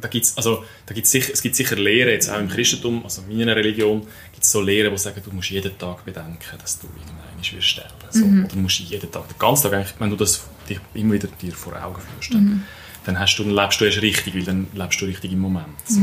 Da 0.00 0.08
gibt's, 0.08 0.36
also, 0.36 0.64
da 0.86 0.94
gibt's 0.94 1.10
sicher, 1.10 1.32
es 1.32 1.42
gibt 1.42 1.56
sicher 1.56 1.76
Lehren, 1.76 2.10
jetzt 2.10 2.30
auch 2.30 2.38
im 2.38 2.48
Christentum, 2.48 3.04
also 3.04 3.22
in 3.28 3.38
meiner 3.38 3.56
Religion, 3.56 4.06
gibt 4.32 4.44
es 4.44 4.50
so 4.50 4.60
Lehren, 4.60 4.92
die 4.92 4.98
sagen, 4.98 5.20
du 5.24 5.30
musst 5.30 5.50
jeden 5.50 5.76
Tag 5.78 6.04
bedenken, 6.04 6.58
dass 6.60 6.78
du 6.78 6.86
irgendwann 6.86 7.52
wirst 7.52 7.68
sterben. 7.68 7.90
So, 8.10 8.24
Oder 8.24 8.48
du 8.48 8.56
musst 8.56 8.78
jeden 8.78 9.10
Tag, 9.10 9.28
den 9.28 9.38
ganzen 9.38 9.64
Tag 9.64 9.72
eigentlich, 9.72 9.94
wenn 9.98 10.10
du 10.10 10.16
das 10.16 10.44
dir 10.68 10.80
immer 10.94 11.14
wieder 11.14 11.28
dir 11.28 11.52
vor 11.52 11.74
Augen 11.82 12.00
führst, 12.00 12.34
dann, 12.34 12.64
dann, 13.04 13.18
hast 13.18 13.36
du, 13.36 13.44
dann 13.44 13.54
lebst 13.54 13.80
du 13.80 13.84
erst 13.84 14.02
richtig, 14.02 14.34
weil 14.34 14.44
dann 14.44 14.66
lebst 14.74 15.00
du 15.00 15.06
richtig 15.06 15.32
im 15.32 15.40
Moment. 15.40 15.66
So. 15.86 16.00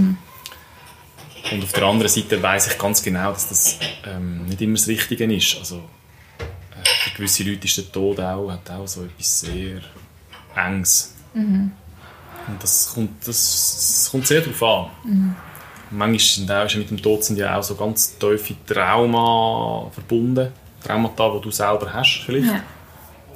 Und 1.51 1.63
auf 1.63 1.73
der 1.73 1.83
anderen 1.83 2.11
Seite 2.11 2.41
weiß 2.41 2.67
ich 2.67 2.77
ganz 2.77 3.01
genau, 3.01 3.31
dass 3.33 3.49
das 3.49 3.79
ähm, 4.05 4.45
nicht 4.45 4.61
immer 4.61 4.75
das 4.75 4.87
Richtige 4.87 5.31
ist. 5.33 5.57
Also, 5.57 5.77
äh, 6.39 6.87
für 7.03 7.17
gewisse 7.17 7.43
Leute 7.43 7.65
ist 7.65 7.77
der 7.77 7.91
Tod 7.91 8.19
auch, 8.19 8.51
hat 8.51 8.69
auch 8.69 8.87
so 8.87 9.03
etwas 9.03 9.39
sehr 9.41 9.81
Enges. 10.55 11.10
Und 12.47 12.61
das 12.61 12.91
kommt, 12.93 13.27
das, 13.27 13.73
das 13.75 14.09
kommt 14.11 14.27
sehr 14.27 14.41
darauf 14.41 14.63
an. 14.63 15.35
Manchmal 15.91 16.67
sind 16.69 16.77
mit 16.79 16.89
dem 16.89 17.01
Tod 17.01 17.23
sind 17.23 17.37
ja 17.37 17.57
auch 17.57 17.63
so 17.63 17.75
ganz 17.75 18.17
tiefe 18.17 18.55
Trauma 18.65 19.89
verbunden. 19.91 20.51
Traumata, 20.83 21.35
die 21.35 21.41
du 21.41 21.51
selber 21.51 21.93
hast, 21.93 22.23
vielleicht. 22.25 22.47
Ja. 22.47 22.63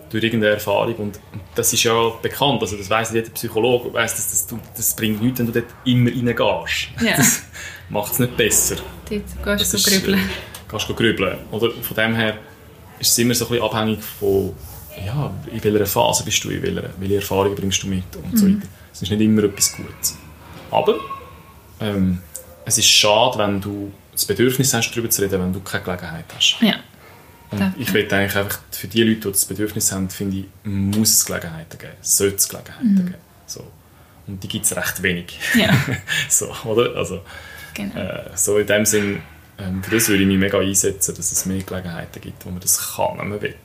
Durch 0.09 0.23
irgendeine 0.23 0.53
Erfahrung. 0.53 0.95
Und, 0.95 1.19
das 1.55 1.73
ist 1.73 1.83
ja 1.83 2.09
bekannt. 2.21 2.61
Also 2.61 2.77
das 2.77 2.89
weiss 2.89 3.11
jeder 3.11 3.29
Psychologe. 3.31 3.93
Weiss, 3.93 4.15
dass 4.15 4.47
das, 4.47 4.59
das 4.75 4.95
bringt 4.95 5.21
nichts, 5.21 5.39
wenn 5.39 5.47
du 5.47 5.51
dort 5.51 5.73
immer 5.83 6.09
reingehst. 6.09 6.87
Ja. 7.01 7.17
Das 7.17 7.43
macht 7.89 8.13
es 8.13 8.19
nicht 8.19 8.37
besser. 8.37 8.77
Dort 9.09 9.59
gehst 9.59 9.73
du 9.73 9.91
grübeln. 9.91 10.19
äh, 10.19 10.67
Kannst 10.69 10.89
du 10.89 10.93
grübeln. 10.93 11.37
Oder 11.51 11.71
von 11.71 11.95
dem 11.97 12.15
her 12.15 12.37
ist 12.99 13.11
es 13.11 13.17
immer 13.17 13.33
so 13.35 13.45
ein 13.45 13.51
bisschen 13.51 13.65
abhängig 13.65 13.99
von, 14.01 14.53
ja, 15.03 15.33
in 15.51 15.63
welcher 15.63 15.85
Phase 15.85 16.23
bist 16.23 16.43
du, 16.43 16.49
in 16.49 16.61
welcher, 16.61 16.89
welche 16.99 17.15
Erfahrungen 17.15 17.55
bringst 17.55 17.83
du 17.83 17.87
mit 17.87 18.03
und 18.15 18.37
so 18.37 18.45
weiter. 18.47 18.67
Es 18.93 19.01
ist 19.01 19.09
nicht 19.11 19.21
immer 19.21 19.43
etwas 19.43 19.73
Gutes. 19.75 20.17
Aber 20.71 20.95
ähm, 21.81 22.19
es 22.65 22.77
ist 22.77 22.87
schade, 22.87 23.37
wenn 23.39 23.59
du 23.61 23.91
das 24.11 24.25
Bedürfnis 24.25 24.73
hast, 24.73 24.91
darüber 24.91 25.09
zu 25.09 25.21
reden, 25.21 25.41
wenn 25.41 25.53
du 25.53 25.59
keine 25.59 25.83
Gelegenheit 25.83 26.25
hast. 26.35 26.57
Ja. 26.61 26.75
Und 27.51 27.59
Ja. 27.59 27.73
ich 27.77 27.93
will 27.93 28.11
eigentlich 28.11 28.35
einfach, 28.37 28.59
für 28.71 28.87
die 28.87 29.03
Leute, 29.03 29.19
die 29.21 29.31
das 29.31 29.45
Bedürfnis 29.45 29.91
haben, 29.91 30.09
finde 30.09 30.37
ich, 30.37 30.45
muss 30.63 31.09
es 31.09 31.25
Gelegenheiten 31.25 31.77
geben. 31.77 31.93
Sollte 32.01 32.35
es 32.37 32.47
Gelegenheiten 32.49 32.95
geben. 32.95 33.15
So. 33.45 33.65
Und 34.27 34.41
die 34.43 34.47
gibt 34.47 34.65
es 34.65 34.75
recht 34.75 35.03
wenig. 35.03 35.37
Ja, 35.55 35.69
so, 36.29 36.49
oder? 36.63 36.95
Also, 36.95 37.21
genau. 37.73 37.95
äh, 37.95 38.29
so 38.33 38.57
in 38.57 38.65
dem 38.65 38.85
Sinn, 38.85 39.21
ähm, 39.59 39.83
für 39.83 39.91
das 39.95 40.07
würde 40.09 40.23
ich 40.23 40.27
mich 40.27 40.37
mega 40.39 40.59
einsetzen, 40.59 41.13
dass 41.15 41.31
es 41.31 41.45
mehr 41.45 41.61
Gelegenheiten 41.61 42.19
gibt, 42.21 42.43
wo 42.45 42.49
man 42.49 42.59
das 42.59 42.95
kann, 42.95 43.19
wenn 43.19 43.29
man 43.29 43.41
will. 43.41 43.55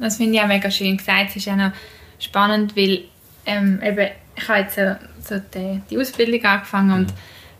Das 0.00 0.16
finde 0.16 0.36
ich 0.36 0.42
auch 0.42 0.46
mega 0.48 0.70
schön 0.70 0.96
gesagt. 0.96 1.30
Es 1.30 1.36
ist 1.36 1.48
auch 1.48 1.56
noch 1.56 1.72
spannend, 2.18 2.74
weil 2.74 3.02
ähm, 3.46 3.80
eben, 3.82 4.08
ich 4.34 4.48
habe 4.48 4.60
jetzt 4.60 4.76
so, 4.76 4.96
so 5.22 5.40
die, 5.54 5.82
die 5.90 5.98
Ausbildung 5.98 6.44
angefangen 6.44 6.92
und 6.92 7.14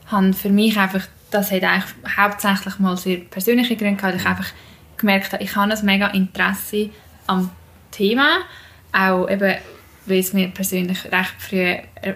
habe 0.07 0.33
für 0.33 0.49
mich 0.49 0.77
einfach, 0.79 1.07
das 1.31 1.53
hat 1.53 1.63
eigentlich 1.63 1.93
hauptsächlich 2.17 2.79
mal 2.79 2.97
sehr 2.97 3.19
persönliche 3.19 3.77
Gründe 3.77 3.97
gehabt, 3.97 4.17
ich 4.17 4.27
einfach 4.27 4.49
gemerkt 4.97 5.33
habe, 5.33 5.43
ich 5.43 5.55
habe 5.55 5.73
ein 5.73 5.85
mega 5.85 6.09
Interesse 6.09 6.91
am 7.27 7.51
Thema, 7.91 8.39
auch 8.93 9.29
eben, 9.29 9.57
weil 10.07 10.19
es 10.19 10.33
mir 10.33 10.49
persönlich 10.49 11.05
recht 11.05 11.35
früh 11.39 11.59
äh, 11.59 12.15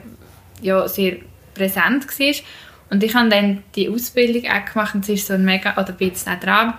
ja, 0.63 0.89
sehr 0.89 1.19
präsent 1.55 2.07
war. 2.07 2.35
Und 2.91 3.03
ich 3.03 3.15
habe 3.15 3.29
dann 3.29 3.63
die 3.75 3.89
Ausbildung 3.89 4.51
auch 4.51 4.73
gemacht 4.73 4.95
und 4.95 5.03
es 5.03 5.11
ist 5.11 5.27
so 5.27 5.35
ein 5.35 5.45
mega, 5.45 5.73
oder 5.73 5.93
bin 5.93 6.09
jetzt 6.09 6.29
auch 6.29 6.41
dran, 6.41 6.75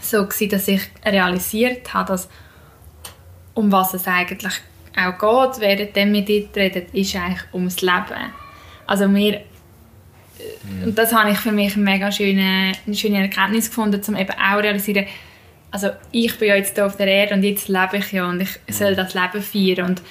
so 0.00 0.24
gewesen, 0.24 0.50
dass 0.50 0.68
ich 0.68 0.82
realisiert 1.04 1.92
habe, 1.94 2.12
dass 2.12 2.28
um 3.54 3.72
was 3.72 3.94
es 3.94 4.06
eigentlich 4.06 4.54
auch 4.96 5.18
geht, 5.18 5.60
während 5.60 5.94
wir 6.12 6.40
dort 6.40 6.56
reden, 6.56 6.86
ist 6.92 7.16
eigentlich 7.16 7.42
ums 7.52 7.80
Leben. 7.80 8.32
Also 8.86 9.12
wir, 9.12 9.40
und 10.84 10.96
das 10.96 11.12
habe 11.12 11.30
ich 11.30 11.38
für 11.38 11.52
mich 11.52 11.74
eine 11.74 11.84
mega 11.84 12.12
schöne, 12.12 12.72
eine 12.86 12.94
schöne 12.94 13.22
Erkenntnis 13.22 13.68
gefunden, 13.68 14.00
um 14.06 14.16
eben 14.16 14.32
auch 14.32 14.62
realisieren, 14.62 15.06
also 15.70 15.88
ich 16.12 16.38
bin 16.38 16.48
ja 16.48 16.54
jetzt 16.54 16.76
hier 16.76 16.86
auf 16.86 16.96
der 16.96 17.08
Erde 17.08 17.34
und 17.34 17.42
jetzt 17.42 17.66
lebe 17.66 17.96
ich 17.96 18.12
ja 18.12 18.28
und 18.28 18.40
ich 18.40 18.48
soll 18.68 18.94
das 18.94 19.14
Leben 19.14 19.42
feiern. 19.42 19.90
Und 19.90 20.02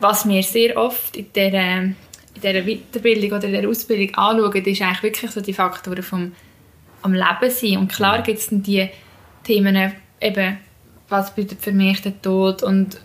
was 0.00 0.28
wir 0.28 0.42
sehr 0.42 0.76
oft 0.76 1.16
in 1.16 1.32
dieser, 1.32 1.80
in 1.80 1.96
dieser 2.34 2.62
Weiterbildung 2.62 3.38
oder 3.38 3.48
in 3.48 3.54
dieser 3.54 3.68
Ausbildung 3.68 4.14
anschauen, 4.16 4.64
ist 4.66 4.82
eigentlich 4.82 5.02
wirklich 5.02 5.30
so 5.30 5.40
die 5.40 5.54
Faktoren 5.54 6.02
vom 6.02 6.32
am 7.00 7.14
Leben 7.14 7.50
sein. 7.50 7.78
Und 7.78 7.92
klar 7.92 8.22
gibt 8.22 8.38
es 8.38 8.48
dann 8.48 8.62
die 8.62 8.88
Themen, 9.44 9.94
eben, 10.20 10.58
was 11.08 11.34
bedeutet 11.34 11.62
für 11.62 11.72
mich 11.72 12.02
der 12.02 12.20
Tod 12.20 12.62
und 12.62 13.00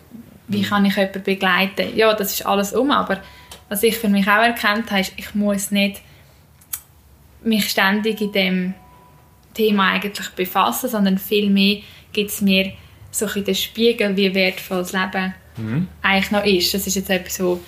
wie 0.47 0.63
kann 0.63 0.85
ich 0.85 0.95
jemanden 0.95 1.23
begleiten. 1.23 1.95
Ja, 1.95 2.13
das 2.13 2.33
ist 2.33 2.45
alles 2.45 2.73
um, 2.73 2.91
aber 2.91 3.21
was 3.69 3.83
ich 3.83 3.97
für 3.97 4.09
mich 4.09 4.27
auch 4.27 4.43
erkannt 4.43 4.91
habe, 4.91 5.01
ist, 5.01 5.13
ich 5.15 5.33
muss 5.35 5.71
nicht 5.71 6.01
mich 7.43 7.69
ständig 7.69 8.21
in 8.21 8.31
dem 8.31 8.73
Thema 9.53 9.91
eigentlich 9.91 10.29
befassen, 10.29 10.89
sondern 10.89 11.17
vielmehr 11.17 11.81
gibt 12.11 12.29
es 12.29 12.41
mir 12.41 12.73
so 13.11 13.27
ein 13.27 13.43
den 13.43 13.55
Spiegel, 13.55 14.15
wie 14.17 14.33
wertvoll 14.33 14.79
das 14.79 14.93
Leben 14.93 15.33
eigentlich 16.01 16.31
noch 16.31 16.45
ist. 16.45 16.73
Das 16.73 16.87
ist 16.87 16.95
jetzt 16.95 17.09
etwas, 17.09 17.35
so 17.35 17.61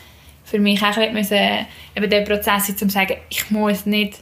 für 0.43 0.59
mich 0.59 0.81
auch 0.81 0.97
ein 0.97 1.13
bisschen 1.13 1.65
eben 1.95 2.09
der 2.09 2.21
Prozess, 2.21 2.69
ist, 2.69 2.81
um 2.81 2.89
zu 2.89 2.95
sagen, 2.95 3.17
ich 3.29 3.49
muss 3.51 3.85
nicht 3.85 4.19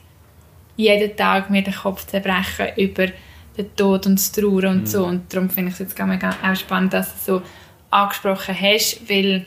jeden 0.76 1.16
Tag 1.16 1.50
mir 1.50 1.62
den 1.62 1.74
Kopf 1.74 2.06
zerbrechen 2.06 2.68
über 2.78 3.08
den 3.58 3.76
Tod 3.76 4.06
und 4.08 4.20
das 4.20 4.32
Trauer 4.32 4.64
und 4.66 4.88
so. 4.88 5.06
Und 5.06 5.34
darum 5.34 5.50
finde 5.50 5.70
ich 5.70 5.76
es 5.76 5.80
jetzt 5.80 6.00
mega 6.00 6.36
auch 6.44 6.56
spannend, 6.56 6.94
dass 6.94 7.26
du 7.26 7.40
so 7.40 7.42
angesprochen 7.90 8.56
hast, 8.60 9.08
weil 9.10 9.46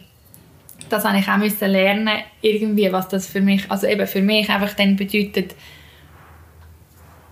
das 0.88 1.04
habe 1.04 1.18
ich 1.18 1.28
auch 1.28 1.36
müssen 1.36 1.68
lernen 1.68 2.20
irgendwie, 2.40 2.92
was 2.92 3.08
das 3.08 3.26
für 3.26 3.40
mich, 3.40 3.68
also 3.70 3.86
eben 3.86 4.06
für 4.06 4.22
mich 4.22 4.48
einfach 4.48 4.74
dann 4.74 4.96
bedeutet, 4.96 5.54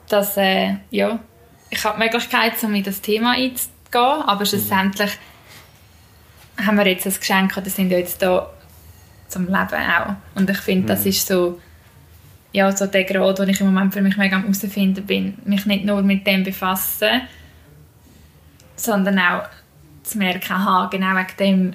dass, 0.08 0.36
äh, 0.36 0.74
ja, 0.90 1.20
ich 1.70 1.84
habe 1.84 1.98
die 1.98 2.04
Möglichkeit, 2.04 2.52
um 2.62 2.74
in 2.74 2.82
das 2.82 3.00
Thema 3.00 3.32
einzugehen, 3.32 4.22
aber 4.26 4.44
schlussendlich 4.44 5.12
haben 6.64 6.76
wir 6.76 6.86
jetzt 6.86 7.06
ein 7.06 7.14
Geschenk 7.14 7.56
oder 7.56 7.70
sind 7.70 7.90
ja 7.90 7.98
jetzt 7.98 8.20
da 8.22 8.50
zum 9.28 9.46
Leben 9.46 9.56
auch. 9.56 10.14
Und 10.34 10.50
ich 10.50 10.58
finde, 10.58 10.88
das 10.88 11.06
ist 11.06 11.26
so, 11.26 11.60
ja, 12.54 12.70
so 12.74 12.86
der 12.86 13.02
Grad, 13.02 13.40
wo 13.40 13.42
ich 13.42 13.60
im 13.60 13.66
Moment 13.66 13.92
für 13.92 14.00
mich 14.00 14.16
mega 14.16 14.36
am 14.36 14.42
herausfinden 14.42 15.04
bin. 15.04 15.34
Mich 15.44 15.66
nicht 15.66 15.84
nur 15.84 16.02
mit 16.02 16.24
dem 16.24 16.44
befassen, 16.44 17.22
sondern 18.76 19.18
auch 19.18 19.42
zu 20.04 20.18
merken, 20.18 20.52
aha, 20.52 20.88
genau 20.88 21.16
wegen 21.16 21.36
dem 21.38 21.72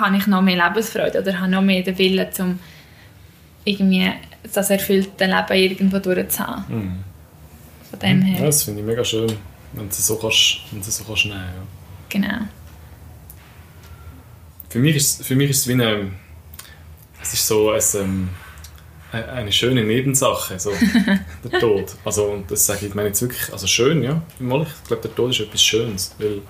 habe 0.00 0.16
ich 0.16 0.26
noch 0.26 0.40
mehr 0.40 0.56
Lebensfreude 0.56 1.20
oder 1.20 1.38
habe 1.38 1.50
noch 1.50 1.60
mehr 1.60 1.82
den 1.82 1.98
Willen, 1.98 2.26
um 2.38 2.58
irgendwie 3.64 4.10
das 4.50 4.70
erfüllte 4.70 5.26
Leben 5.26 5.52
irgendwo 5.52 5.98
durchzuhaben. 5.98 7.04
Von 7.90 7.98
dem 7.98 8.22
her, 8.22 8.40
Ja, 8.40 8.46
das 8.46 8.62
finde 8.62 8.80
ich 8.80 8.86
mega 8.86 9.04
schön, 9.04 9.30
wenn 9.74 9.84
du 9.84 9.90
es 9.90 10.06
so 10.06 10.16
kannst, 10.16 10.60
wenn 10.70 10.80
du 10.80 10.88
es 10.88 10.96
so 10.96 11.04
kannst 11.04 11.26
nehmen, 11.26 11.36
ja. 11.36 11.62
genau. 12.08 12.38
Für 14.70 14.78
mich 14.78 14.96
ist, 14.96 15.24
für 15.24 15.36
mich 15.36 15.50
ist 15.50 15.58
es 15.58 15.68
wie 15.68 15.72
eine, 15.72 16.12
es 17.20 17.34
ist 17.34 17.46
so 17.46 17.70
ein, 17.70 17.82
ähm, 17.94 18.28
eine 19.12 19.28
eine 19.28 19.52
schöne 19.52 19.84
Nebensache, 19.84 20.58
so 20.58 20.72
der 21.44 21.60
Tod. 21.60 21.96
Also 22.04 22.24
und 22.24 22.50
das 22.50 22.66
sage 22.66 22.86
ich, 22.86 22.94
meine 22.94 23.08
jetzt 23.08 23.22
wirklich, 23.22 23.52
also 23.52 23.66
schön, 23.66 24.02
ja. 24.02 24.22
Mal, 24.38 24.62
Ich 24.62 24.88
glaube, 24.88 25.02
der 25.02 25.14
Tod 25.14 25.30
ist 25.30 25.40
etwas 25.40 25.62
Schönes, 25.62 26.14
weil 26.18 26.42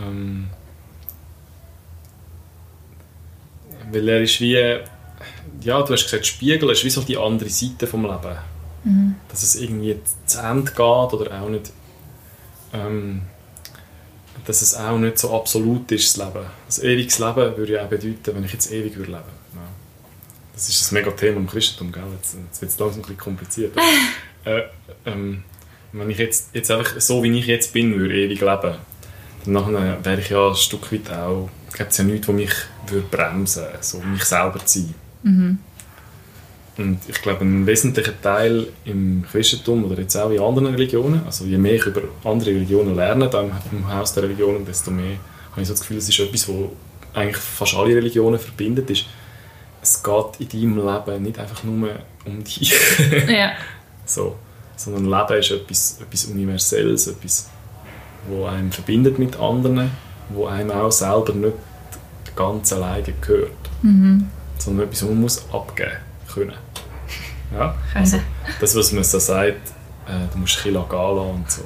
ähm, 0.00 0.48
weil 3.92 4.08
er 4.08 4.22
ist 4.22 4.40
wie, 4.40 4.52
ja, 5.62 5.82
du 5.82 5.92
hast 5.92 6.04
gesagt, 6.04 6.26
Spiegel 6.26 6.70
ist 6.70 6.84
wie 6.84 6.90
so 6.90 7.02
die 7.02 7.16
andere 7.16 7.50
Seite 7.50 7.86
vom 7.86 8.02
Leben. 8.02 8.36
Dass 9.28 9.42
es 9.42 9.56
irgendwie 9.56 9.96
zu 10.26 10.40
Ende 10.40 10.70
geht 10.70 10.78
oder 10.78 11.42
auch 11.42 11.48
nicht 11.48 11.72
ähm, 12.72 13.22
dass 14.46 14.62
es 14.62 14.74
auch 14.74 14.98
nicht 14.98 15.18
so 15.18 15.34
absolut 15.34 15.90
ist, 15.92 16.16
das 16.16 16.26
Leben. 16.26 16.46
Das 16.66 16.82
ewiges 16.82 17.18
Leben 17.18 17.56
würde 17.56 17.72
ja 17.74 17.84
auch 17.84 17.88
bedeuten, 17.88 18.34
wenn 18.34 18.44
ich 18.44 18.52
jetzt 18.52 18.72
ewig 18.72 18.96
würde 18.96 19.12
leben. 19.12 19.39
Das 20.60 20.68
ist 20.68 20.92
ein 20.92 20.94
mega 20.96 21.10
Thema 21.12 21.38
im 21.38 21.46
Christentum, 21.46 21.90
gell? 21.90 22.02
Jetzt, 22.16 22.36
jetzt 22.46 22.60
wird 22.60 22.70
es 22.70 22.78
langsam 22.78 22.98
ein 22.98 23.02
bisschen 23.02 23.16
kompliziert. 23.16 23.72
aber, 24.44 24.58
äh, 24.58 24.62
ähm, 25.06 25.42
Wenn 25.92 26.10
ich 26.10 26.18
jetzt, 26.18 26.50
jetzt 26.54 26.70
einfach 26.70 27.00
so, 27.00 27.22
wie 27.22 27.38
ich 27.38 27.46
jetzt 27.46 27.72
bin, 27.72 27.98
würde 27.98 28.14
ewig 28.14 28.40
leben, 28.40 28.74
dann 29.44 29.52
nachher 29.54 30.04
wäre 30.04 30.20
ich 30.20 30.28
ja 30.28 30.48
ein 30.48 30.54
Stück 30.54 30.92
weit 30.92 31.10
auch, 31.10 31.48
gibt 31.74 31.92
es 31.92 31.96
ja 31.96 32.04
nichts, 32.04 32.28
was 32.28 32.34
mich 32.34 32.52
würde 32.88 33.06
bremsen 33.10 33.62
würde, 33.62 33.78
so 33.80 34.00
mich 34.00 34.22
selber 34.22 34.58
zu 34.66 34.80
sein. 34.80 34.94
Mhm. 35.22 35.58
Und 36.76 36.98
ich 37.08 37.22
glaube, 37.22 37.42
ein 37.42 37.66
wesentlicher 37.66 38.20
Teil 38.20 38.66
im 38.84 39.24
Christentum 39.32 39.86
oder 39.86 39.98
jetzt 39.98 40.14
auch 40.16 40.30
in 40.30 40.40
anderen 40.40 40.74
Religionen, 40.74 41.22
also 41.24 41.46
je 41.46 41.56
mehr 41.56 41.76
ich 41.76 41.86
über 41.86 42.02
andere 42.22 42.50
Religionen 42.50 42.94
lerne, 42.94 43.30
dann 43.30 43.50
im 43.72 43.90
Haus 43.90 44.12
der 44.12 44.24
Religionen, 44.24 44.66
desto 44.66 44.90
mehr 44.90 45.16
habe 45.52 45.62
ich 45.62 45.68
so 45.68 45.72
das 45.72 45.80
Gefühl, 45.80 45.96
es 45.96 46.08
ist 46.10 46.18
etwas, 46.20 46.46
was 46.50 46.56
eigentlich 47.14 47.38
fast 47.38 47.74
alle 47.74 47.96
Religionen 47.96 48.38
verbindet, 48.38 48.90
ist, 48.90 49.06
es 49.90 50.02
geht 50.02 50.52
in 50.52 50.74
deinem 50.74 50.86
Leben 50.86 51.22
nicht 51.22 51.38
einfach 51.38 51.64
nur 51.64 51.90
um 52.24 52.44
dich. 52.44 52.72
ja. 53.28 53.52
so, 54.06 54.36
sondern 54.76 55.06
Leben 55.06 55.40
ist 55.40 55.50
etwas, 55.50 55.98
etwas 56.00 56.24
Universelles, 56.26 57.08
etwas, 57.08 57.50
wo 58.28 58.46
einem 58.46 58.70
verbindet 58.70 59.18
mit 59.18 59.38
anderen, 59.38 59.90
wo 60.28 60.46
einem 60.46 60.70
auch 60.70 60.92
selber 60.92 61.32
nicht 61.32 61.54
ganz 62.36 62.72
alleine 62.72 63.12
gehört, 63.20 63.50
mhm. 63.82 64.28
sondern 64.58 64.86
etwas, 64.86 65.02
was 65.02 65.08
man 65.08 65.20
muss 65.20 65.44
abgeben 65.52 65.90
können. 66.32 66.54
Ja? 67.52 67.74
Also, 67.94 68.20
das, 68.60 68.76
was 68.76 68.92
man 68.92 69.02
so 69.02 69.18
sagt, 69.18 69.56
äh, 70.06 70.28
du 70.32 70.38
musst 70.38 70.58
ein 70.64 70.72
bisschen 70.72 70.76
und 70.76 71.50
so. 71.50 71.62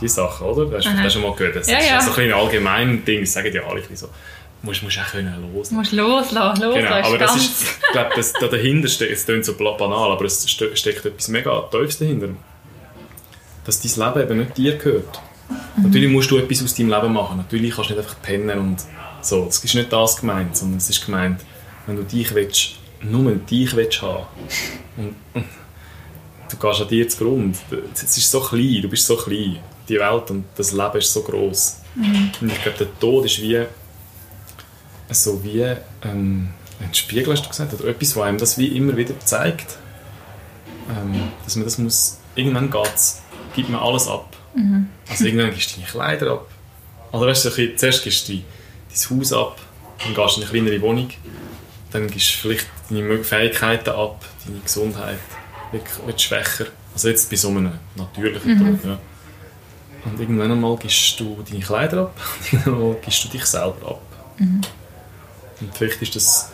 Die 0.00 0.08
Sachen, 0.08 0.46
oder? 0.46 0.66
Das 0.66 0.86
hast 0.86 1.04
du 1.04 1.10
schon 1.10 1.22
mal 1.22 1.36
gehört. 1.36 1.56
Das 1.56 1.68
ja, 1.68 1.78
ist 1.78 1.90
ja. 1.90 2.00
so 2.00 2.20
ein 2.20 2.32
allgemeines 2.32 3.04
Ding, 3.04 3.20
das 3.20 3.34
sagen 3.34 3.54
ja 3.54 3.62
alle 3.62 3.82
so. 3.94 4.08
Musst, 4.62 4.82
musst 4.82 4.98
auch 4.98 5.10
können 5.10 5.52
loslassen. 5.52 5.74
Du 5.74 5.78
musst 5.80 5.92
loslassen, 5.92 6.62
loslassen. 6.62 6.74
Genau, 6.74 7.06
aber 7.08 7.18
das 7.18 7.36
ist, 7.36 7.62
ich 7.62 7.92
glaube, 7.92 8.10
das, 8.14 8.32
da 8.34 8.46
dahinter 8.46 8.88
steckt, 8.88 9.12
es 9.12 9.24
klingt 9.24 9.44
so 9.44 9.54
banal, 9.54 10.12
aber 10.12 10.24
es 10.24 10.48
steckt 10.48 11.04
etwas 11.04 11.28
mega 11.28 11.62
Tiefes 11.70 11.98
dahinter. 11.98 12.28
Dass 13.64 13.80
dein 13.80 14.14
Leben 14.14 14.30
eben 14.30 14.38
nicht 14.40 14.56
dir 14.56 14.76
gehört. 14.76 15.20
Mhm. 15.76 15.84
Natürlich 15.84 16.10
musst 16.10 16.30
du 16.30 16.38
etwas 16.38 16.62
aus 16.62 16.74
deinem 16.74 16.90
Leben 16.90 17.12
machen. 17.12 17.38
Natürlich 17.38 17.74
kannst 17.74 17.90
du 17.90 17.94
nicht 17.94 18.04
einfach 18.04 18.22
pennen 18.22 18.58
und 18.58 18.76
so. 19.20 19.46
Es 19.48 19.62
ist 19.62 19.74
nicht 19.74 19.92
das 19.92 20.16
gemeint, 20.20 20.56
sondern 20.56 20.78
es 20.78 20.88
ist 20.88 21.04
gemeint, 21.04 21.40
wenn 21.86 21.96
du 21.96 22.04
dich 22.04 22.32
willst, 22.34 22.76
nur 23.02 23.32
dich 23.32 23.74
willst 23.74 24.02
haben 24.02 24.26
und, 24.96 25.16
und 25.34 25.44
du 26.48 26.56
gehst 26.56 26.80
an 26.82 26.88
dir 26.88 27.08
zugrunde. 27.08 27.58
Es 27.94 28.16
ist 28.16 28.30
so 28.30 28.40
klein, 28.40 28.82
du 28.82 28.88
bist 28.88 29.06
so 29.06 29.16
klein. 29.16 29.58
Die 29.88 29.98
Welt 29.98 30.30
und 30.30 30.44
das 30.56 30.72
Leben 30.72 30.98
ist 30.98 31.12
so 31.12 31.22
groß. 31.22 31.78
Mhm. 31.96 32.30
Und 32.40 32.52
ich 32.52 32.62
glaube, 32.62 32.78
der 32.78 33.00
Tod 33.00 33.24
ist 33.24 33.42
wie 33.42 33.64
so 35.10 35.42
wie 35.44 35.60
ähm, 36.04 36.50
ein 36.80 36.94
Spiegel, 36.94 37.32
hast 37.32 37.44
du 37.44 37.48
gesagt, 37.48 37.74
oder 37.74 37.88
etwas, 37.88 38.16
was 38.16 38.22
einem 38.24 38.38
das 38.38 38.58
wie 38.58 38.68
immer 38.76 38.96
wieder 38.96 39.18
zeigt, 39.20 39.76
ähm, 40.90 41.28
dass 41.44 41.56
man 41.56 41.64
das 41.64 41.78
muss, 41.78 42.18
irgendwann 42.34 42.70
geht's, 42.70 43.22
gibt 43.54 43.68
man 43.68 43.80
alles 43.80 44.08
ab. 44.08 44.36
Mhm. 44.54 44.88
Also 45.08 45.24
irgendwann 45.24 45.50
gibst 45.50 45.72
du 45.72 45.80
deine 45.80 45.90
Kleider 45.90 46.32
ab. 46.32 46.48
Also 47.12 47.26
weißt 47.26 47.44
du, 47.44 47.76
zuerst 47.76 48.02
gibst 48.02 48.28
du 48.28 48.32
dein 48.32 49.18
Haus 49.18 49.32
ab, 49.32 49.58
dann 50.02 50.14
gehst 50.14 50.36
du 50.36 50.40
in 50.40 50.48
eine 50.48 50.50
kleinere 50.50 50.80
Wohnung, 50.80 51.10
dann 51.90 52.08
gibst 52.08 52.34
du 52.34 52.38
vielleicht 52.38 52.66
deine 52.90 53.22
Fähigkeiten 53.22 53.90
ab, 53.90 54.24
deine 54.46 54.60
Gesundheit 54.60 55.18
wird, 55.72 55.84
wird 56.06 56.20
schwächer. 56.20 56.66
Also 56.94 57.08
jetzt 57.08 57.30
bei 57.30 57.36
so 57.36 57.48
einem 57.48 57.72
natürlichen 57.96 58.54
mhm. 58.54 58.80
Tod. 58.80 58.90
Ja. 58.90 58.98
Und 60.04 60.18
irgendwann 60.18 60.50
einmal 60.50 60.76
gibst 60.76 61.20
du 61.20 61.42
deine 61.48 61.62
Kleider 61.62 62.02
ab 62.02 62.20
und 62.52 62.52
irgendwann 62.52 62.74
einmal 62.74 62.96
gibst 63.02 63.24
du 63.24 63.28
dich 63.28 63.44
selber 63.44 63.88
ab. 63.88 64.02
Mhm. 64.38 64.60
Und 65.62 65.76
vielleicht 65.76 66.02
ist 66.02 66.16
das, 66.16 66.52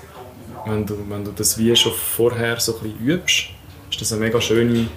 wenn 0.66 0.86
du, 0.86 0.96
wenn 1.08 1.24
du 1.24 1.32
das 1.32 1.58
wie 1.58 1.74
schon 1.74 1.92
vorher 1.92 2.60
so 2.60 2.76
ein 2.76 2.82
bisschen 2.82 3.06
übst, 3.06 3.44
ist 3.90 4.00
das 4.00 4.12
eine 4.12 4.20
mega 4.20 4.40
schöne 4.40 4.88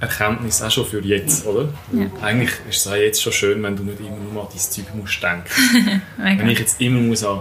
Erkenntnis 0.00 0.60
auch 0.60 0.70
schon 0.70 0.86
für 0.86 1.00
jetzt, 1.02 1.46
oder? 1.46 1.68
Ja. 1.92 2.06
Eigentlich 2.20 2.50
ist 2.68 2.84
es 2.84 2.86
auch 2.86 2.96
jetzt 2.96 3.22
schon 3.22 3.32
schön, 3.32 3.62
wenn 3.62 3.76
du 3.76 3.84
nicht 3.84 4.00
immer 4.00 4.16
nur 4.32 4.42
an 4.42 4.48
dein 4.50 4.58
Zeug 4.58 4.94
musst 4.94 5.22
denken. 5.22 6.02
wenn 6.16 6.48
ich 6.48 6.58
jetzt 6.58 6.80
immer 6.80 7.00
muss 7.00 7.24
an 7.24 7.40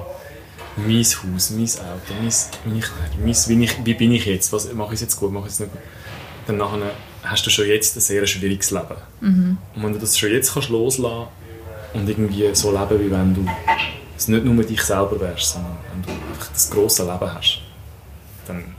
mein 0.76 1.04
Haus, 1.04 1.52
mein 1.52 1.66
Auto, 1.66 2.14
mein, 2.20 2.34
meine 2.66 2.80
Kleider, 2.80 3.48
wie, 3.48 3.64
ich, 3.64 3.86
wie 3.86 3.94
bin 3.94 4.12
ich 4.12 4.26
jetzt, 4.26 4.52
was, 4.54 4.72
mache 4.74 4.94
ich 4.94 5.02
jetzt 5.02 5.16
gut, 5.16 5.32
mache 5.32 5.48
ich 5.48 5.54
es 5.54 5.60
nicht 5.60 5.72
gut, 5.72 5.82
dann 6.48 6.58
nachher 6.58 6.92
hast 7.24 7.46
du 7.46 7.50
schon 7.50 7.68
jetzt 7.68 7.96
ein 7.96 8.02
sehr 8.02 8.26
schwieriges 8.26 8.72
Leben. 8.72 8.96
Mhm. 9.22 9.58
Und 9.76 9.84
wenn 9.84 9.94
du 9.94 10.00
das 10.00 10.18
schon 10.18 10.32
jetzt 10.32 10.54
kannst 10.54 10.70
loslassen 10.70 11.28
und 11.94 12.10
irgendwie 12.10 12.54
so 12.54 12.72
leben, 12.72 13.06
wie 13.06 13.12
wenn 13.12 13.34
du 13.36 13.46
es 14.18 14.28
nicht 14.28 14.46
nur 14.46 14.64
dich 14.64 14.82
selber 14.82 15.20
wärst, 15.20 15.54
sondern 15.54 15.78
wenn 15.92 16.02
du 16.04 16.12
einfach 16.12 16.52
das 16.52 16.70
grosse 16.70 17.04
Leben 17.04 17.34
hast, 17.34 17.62
dann 18.48 18.76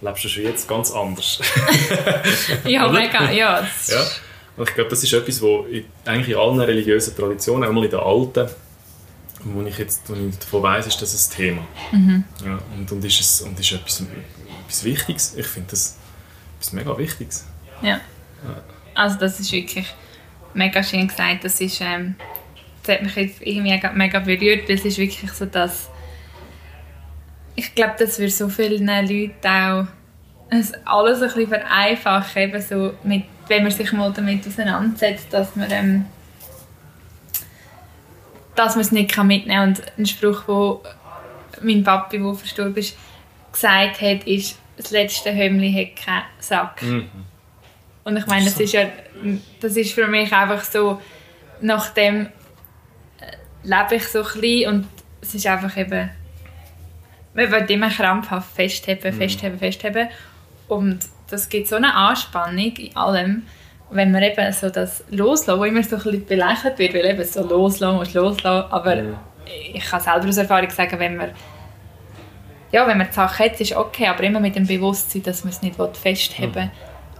lebst 0.00 0.24
du 0.24 0.28
schon 0.28 0.42
jetzt 0.44 0.68
ganz 0.68 0.90
anders. 0.90 1.40
ja, 2.64 2.88
mega, 2.88 3.30
ja. 3.30 3.66
ja. 3.86 4.06
Und 4.56 4.68
ich 4.68 4.74
glaube, 4.74 4.90
das 4.90 5.02
ist 5.02 5.12
etwas, 5.12 5.42
was 5.42 5.66
eigentlich 6.04 6.28
in 6.28 6.36
allen 6.36 6.60
religiösen 6.60 7.16
Traditionen, 7.16 7.68
einmal 7.68 7.84
in 7.84 7.90
den 7.90 8.00
alten, 8.00 8.48
wo 9.44 9.62
ich 9.62 9.78
jetzt 9.78 10.08
wo 10.08 10.14
ich 10.14 10.38
davon 10.38 10.62
weiss, 10.62 10.86
ist 10.86 11.00
das 11.00 11.28
ein 11.28 11.36
Thema. 11.36 11.66
Mhm. 11.92 12.24
Ja, 12.44 12.58
und, 12.76 12.90
und 12.90 13.04
ist 13.04 13.20
es 13.20 13.40
und 13.42 13.58
ist 13.58 13.72
etwas, 13.72 14.02
etwas 14.66 14.84
Wichtiges. 14.84 15.34
Ich 15.36 15.46
finde 15.46 15.70
das 15.70 15.96
etwas 16.58 16.72
mega 16.72 16.96
Wichtiges. 16.96 17.44
Ja. 17.82 17.88
ja. 17.88 18.00
Also 18.94 19.18
das 19.18 19.40
ist 19.40 19.50
wirklich 19.52 19.86
mega 20.54 20.82
schön 20.82 21.08
gesagt. 21.08 21.44
Das 21.44 21.60
ist 21.60 21.80
ähm, 21.80 22.14
das 22.84 22.96
hat 22.96 23.02
mich 23.02 23.16
jetzt 23.16 23.42
irgendwie 23.42 23.80
mega 23.94 24.18
berührt, 24.18 24.68
weil 24.68 24.76
es 24.76 24.84
ist 24.84 24.98
wirklich 24.98 25.32
so, 25.32 25.46
dass 25.46 25.90
ich 27.56 27.74
glaube, 27.74 27.94
das 27.98 28.18
würde 28.18 28.32
so 28.32 28.48
vielen 28.48 28.86
Leuten 28.86 29.46
auch 29.46 29.86
alles 30.84 31.22
ein 31.22 31.28
bisschen 31.28 31.48
vereinfachen, 31.48 32.42
eben 32.42 32.60
so 32.60 32.94
mit, 33.02 33.24
wenn 33.48 33.62
man 33.62 33.72
sich 33.72 33.92
mal 33.92 34.12
damit 34.12 34.46
auseinandersetzt, 34.46 35.32
dass 35.32 35.56
man 35.56 35.70
ähm, 35.70 36.04
dass 38.54 38.74
man 38.74 38.82
es 38.82 38.92
nicht 38.92 39.16
mitnehmen 39.16 39.48
kann. 39.48 39.68
Und 39.68 39.82
ein 39.98 40.06
Spruch, 40.06 40.44
wo 40.46 40.82
mein 41.60 41.82
Papi, 41.82 42.18
der 42.18 42.34
verstorben 42.34 42.76
ist, 42.76 42.96
gesagt 43.52 44.00
hat, 44.00 44.26
ist, 44.26 44.58
das 44.76 44.90
letzte 44.90 45.34
Hömmli 45.34 45.72
hat 45.72 46.04
keinen 46.04 46.24
Sack. 46.40 46.82
Mhm. 46.82 47.08
Und 48.04 48.16
ich 48.16 48.26
meine, 48.26 48.44
das 48.44 48.58
ist 48.60 48.72
ja, 48.72 48.86
das 49.60 49.76
ist 49.76 49.92
für 49.92 50.06
mich 50.06 50.32
einfach 50.32 50.62
so, 50.62 51.00
nachdem 51.60 52.28
lebe 53.64 53.96
ich 53.96 54.06
so 54.08 54.20
ein 54.20 54.24
bisschen 54.24 54.70
und 54.70 54.86
es 55.20 55.34
ist 55.34 55.46
einfach 55.46 55.76
eben, 55.76 56.10
man 57.34 57.50
will 57.50 57.70
immer 57.70 57.90
krampfhaft 57.90 58.54
festheben, 58.54 59.14
mhm. 59.14 59.18
festheben, 59.18 59.58
festheben 59.58 60.08
und 60.68 61.00
das 61.28 61.48
gibt 61.48 61.68
so 61.68 61.76
eine 61.76 61.94
Anspannung 61.94 62.76
in 62.76 62.96
allem, 62.96 63.42
wenn 63.90 64.12
man 64.12 64.22
eben 64.22 64.52
so 64.52 64.70
das 64.70 65.04
loslassen, 65.10 65.58
wo 65.58 65.64
immer 65.64 65.82
so 65.82 65.96
ein 65.96 66.02
bisschen 66.02 66.26
belächelt 66.26 66.78
wird, 66.78 66.94
weil 66.94 67.06
eben 67.06 67.24
so 67.24 67.46
loslassen 67.46 67.96
musst 67.96 68.14
loslassen, 68.14 68.70
aber 68.70 68.96
mhm. 68.96 69.16
ich 69.72 69.84
kann 69.84 70.00
selber 70.00 70.28
aus 70.28 70.36
Erfahrung 70.36 70.70
sagen, 70.70 70.98
wenn 70.98 71.16
man 71.16 71.30
ja, 72.72 72.88
wenn 72.88 72.98
man 72.98 73.06
die 73.06 73.12
Sache 73.12 73.44
hat, 73.44 73.60
ist 73.60 73.76
okay, 73.76 74.08
aber 74.08 74.24
immer 74.24 74.40
mit 74.40 74.56
dem 74.56 74.66
Bewusstsein, 74.66 75.22
dass 75.22 75.44
man 75.44 75.52
es 75.52 75.62
nicht 75.62 75.76
festheben 75.96 76.54
will 76.54 76.64
mhm. 76.64 76.70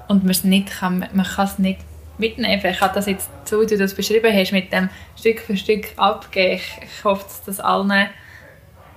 und 0.08 0.24
man 0.24 0.32
es 0.32 0.42
nicht 0.42 0.68
kann, 0.68 1.06
man 1.12 1.26
kann 1.26 1.46
es 1.46 1.58
nicht 1.58 1.78
mitnehmen. 2.18 2.62
Ich 2.64 2.80
habe 2.80 2.94
das 2.94 3.06
jetzt, 3.06 3.30
so 3.44 3.60
wie 3.60 3.66
du 3.66 3.76
das 3.76 3.94
beschrieben 3.94 4.32
hast, 4.32 4.52
mit 4.52 4.72
dem 4.72 4.88
Stück 5.16 5.40
für 5.40 5.56
Stück 5.56 5.86
abgeben. 5.96 6.54
Ich, 6.54 6.78
ich 6.82 7.04
hoffe, 7.04 7.24
dass 7.24 7.44
das 7.44 7.60
allen, 7.60 8.08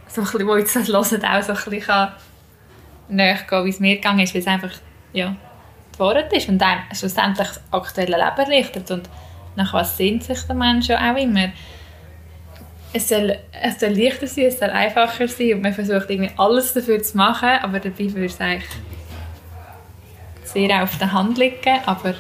so 0.08 0.22
ein 0.22 0.26
bisschen, 0.26 0.48
die 0.48 0.60
jetzt 0.60 0.76
das 0.76 0.88
hören, 0.88 1.26
auch 1.26 1.44
so 1.44 1.54
ein 1.54 1.80
bisschen 1.80 2.08
näher 3.10 3.40
gehen, 3.50 3.66
wie 3.66 3.70
es 3.70 3.80
mir 3.80 3.96
gegangen 3.96 4.20
ist, 4.20 4.34
weil 4.34 4.42
es 4.42 4.48
einfach 4.48 4.72
ja, 5.14 5.36
die 5.94 6.00
Wahrheit 6.00 6.32
ist 6.34 6.50
und 6.50 6.60
dann 6.60 6.80
schlussendlich 6.94 7.48
das 7.48 7.62
aktuelle 7.72 8.18
Leben 8.18 8.38
erleichtert. 8.38 8.92
Und 8.92 9.10
nach 9.56 9.74
was 9.74 9.98
sehnt 9.98 10.24
sich 10.24 10.42
der 10.44 10.56
Mensch 10.56 10.88
ja 10.88 11.12
auch 11.12 11.18
immer? 11.18 11.50
Es 12.94 13.10
soll, 13.10 13.38
es 13.52 13.80
soll 13.80 13.90
leichter 13.90 14.28
sein, 14.28 14.46
es 14.46 14.60
soll 14.60 14.70
einfacher 14.70 15.28
sein 15.28 15.54
und 15.54 15.62
man 15.62 15.74
versucht 15.74 16.10
irgendwie 16.10 16.32
alles 16.38 16.74
dafür 16.74 17.02
zu 17.04 17.18
machen, 17.18 17.50
aber 17.62 17.80
dabei 17.80 18.14
würde 18.14 18.26
es 18.26 18.40
eigentlich 18.40 18.70
sehr 20.46 20.84
auf 20.84 20.98
der 20.98 21.12
Hand 21.12 21.38
liegen, 21.38 21.80
aber 21.86 22.16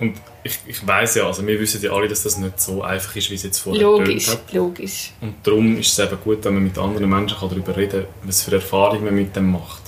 und 0.00 0.14
ich, 0.44 0.58
ich 0.66 0.86
weiß 0.86 1.16
ja, 1.16 1.26
also 1.26 1.46
wir 1.46 1.58
wissen 1.58 1.82
ja 1.82 1.92
alle, 1.92 2.08
dass 2.08 2.22
das 2.22 2.38
nicht 2.38 2.60
so 2.60 2.82
einfach 2.82 3.14
ist, 3.16 3.30
wie 3.30 3.34
es 3.34 3.42
jetzt 3.42 3.58
vorher 3.58 3.82
Logisch, 3.82 4.28
hat. 4.28 4.52
logisch. 4.52 5.12
Und 5.20 5.34
darum 5.42 5.76
ist 5.78 5.92
es 5.92 5.98
eben 5.98 6.18
gut, 6.22 6.44
wenn 6.44 6.54
man 6.54 6.62
mit 6.62 6.78
anderen 6.78 7.10
Menschen 7.10 7.36
darüber 7.40 7.76
reden 7.76 8.02
kann, 8.02 8.10
was 8.22 8.42
für 8.42 8.54
Erfahrungen 8.54 9.04
man 9.04 9.14
mit 9.14 9.34
dem 9.34 9.50
macht. 9.50 9.82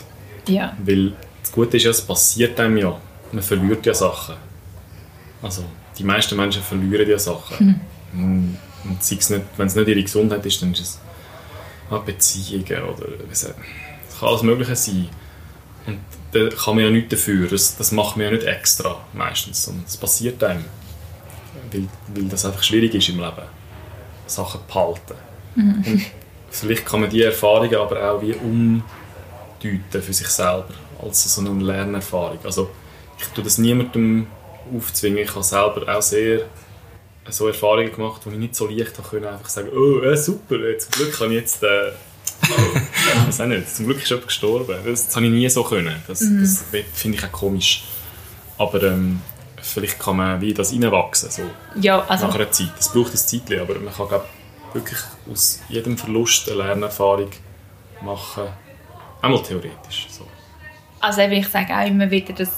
Ja. 0.49 0.77
Weil 0.85 1.13
das 1.43 1.53
Gute 1.53 1.77
ist 1.77 1.85
ja, 1.85 1.91
es 1.91 2.03
passiert 2.03 2.59
einem 2.59 2.77
ja. 2.77 3.01
Man 3.33 3.43
verliert 3.43 3.87
ja 3.87 3.95
Sachen. 3.95 4.35
Also 5.43 5.65
die 5.97 6.05
meisten 6.05 6.37
Menschen 6.37 6.63
verlieren 6.63 7.09
ja 7.09 7.19
Sachen. 7.19 7.81
Mhm. 8.13 8.57
Und 8.85 9.05
sei 9.05 9.17
es 9.17 9.31
nicht, 9.31 9.45
wenn 9.57 9.67
es 9.67 9.75
nicht 9.75 9.89
ihre 9.89 10.03
Gesundheit 10.03 10.45
ist, 10.45 10.61
dann 10.63 10.73
ist 10.73 10.81
es 10.81 11.01
Beziehungen 12.05 12.83
oder 12.85 13.07
es 13.31 13.45
kann 13.45 14.29
alles 14.29 14.43
Mögliche 14.43 14.77
sein. 14.77 15.09
Und 15.87 15.99
da 16.33 16.49
kann 16.49 16.77
man 16.77 16.85
ja 16.85 16.91
nichts 16.91 17.11
dafür. 17.11 17.49
Das, 17.49 17.77
das 17.77 17.93
macht 17.93 18.17
man 18.17 18.27
ja 18.27 18.33
nicht 18.33 18.45
extra 18.45 19.01
meistens, 19.13 19.65
sondern 19.65 19.85
das 19.85 19.97
passiert 19.97 20.43
einem. 20.45 20.65
Weil, 21.73 21.89
weil 22.15 22.25
das 22.25 22.45
einfach 22.45 22.63
schwierig 22.63 22.95
ist 22.95 23.09
im 23.09 23.19
Leben, 23.19 23.43
Sachen 24.27 24.61
zu 24.61 24.67
behalten. 24.67 25.15
Mhm. 25.55 25.85
Und 25.87 26.07
vielleicht 26.51 26.87
kann 26.87 27.01
man 27.01 27.11
diese 27.11 27.27
Erfahrungen 27.27 27.75
aber 27.75 28.11
auch 28.11 28.23
wie 28.23 28.35
umdeuten 28.35 30.03
für 30.03 30.13
sich 30.13 30.29
selber, 30.29 30.69
als 31.03 31.35
so 31.35 31.41
eine 31.41 31.63
Lernerfahrung. 31.63 32.39
Also 32.45 32.71
ich 33.19 33.27
tue 33.29 33.45
das 33.45 33.59
niemandem 33.59 34.27
aufzwingen. 34.75 35.19
Ich 35.19 35.35
habe 35.35 35.45
selber 35.45 35.97
auch 35.97 36.03
sehr 36.03 36.43
so 37.29 37.47
Erfahrungen 37.47 37.93
gemacht, 37.93 38.23
wo 38.25 38.31
ich 38.31 38.39
nicht 38.39 38.57
so 38.57 38.67
leicht 38.67 38.95
konnte 38.97 39.31
einfach 39.31 39.49
sagen, 39.49 39.69
oh, 39.73 40.01
äh, 40.01 40.17
super, 40.17 40.57
zum 40.79 40.91
Glück 40.93 41.13
kann 41.13 41.31
ich 41.31 41.39
jetzt... 41.39 41.63
Äh, 41.63 41.93
weiß 43.27 43.41
auch 43.41 43.47
nicht, 43.47 43.75
zum 43.75 43.87
Glück 43.87 44.03
ist 44.03 44.11
jemand 44.11 44.29
gestorben. 44.29 44.77
Das, 44.85 45.07
das 45.07 45.17
habe 45.17 45.27
ich 45.27 45.33
nie 45.33 45.49
so 45.49 45.63
können. 45.63 45.97
Das, 46.07 46.21
mhm. 46.21 46.41
das 46.41 46.65
finde 46.95 47.19
ich 47.19 47.25
auch 47.25 47.33
komisch. 47.33 47.85
Aber 48.59 48.83
ähm, 48.83 49.21
vielleicht 49.63 49.99
kann 49.99 50.17
man 50.17 50.41
wie 50.41 50.53
das 50.53 50.73
reinwachsen, 50.73 51.31
so 51.31 51.43
ja, 51.81 52.05
also 52.07 52.27
nach 52.27 52.35
einer 52.35 52.51
Zeit. 52.51 52.73
Es 52.79 52.93
braucht 52.93 53.13
ein 53.13 53.17
Zeitchen, 53.17 53.61
aber 53.61 53.79
man 53.79 53.93
kann 53.93 54.09
glaub, 54.09 54.27
wirklich 54.73 54.99
aus 55.31 55.61
jedem 55.69 55.97
Verlust 55.97 56.49
eine 56.49 56.59
Lernerfahrung 56.59 57.31
machen. 58.03 58.45
Einmal 59.23 59.43
theoretisch. 59.43 60.09
So. 60.11 60.27
Also 61.01 61.23
ich 61.23 61.49
sage 61.49 61.75
auch 61.75 61.87
immer 61.87 62.11
wieder, 62.11 62.33
dass 62.33 62.51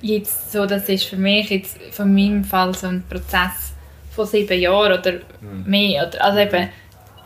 jetzt 0.00 0.52
so, 0.52 0.66
das 0.66 0.88
ist 0.88 1.04
für 1.04 1.16
mich 1.16 1.50
jetzt 1.50 1.76
von 1.92 2.14
meinem 2.14 2.44
Fall 2.44 2.74
so 2.74 2.86
ein 2.86 3.04
Prozess 3.08 3.74
von 4.14 4.26
sieben 4.26 4.58
Jahren 4.58 4.98
oder 4.98 5.12
mhm. 5.40 5.64
mehr. 5.66 6.08
Oder, 6.08 6.24
also 6.24 6.38
eben, 6.38 6.68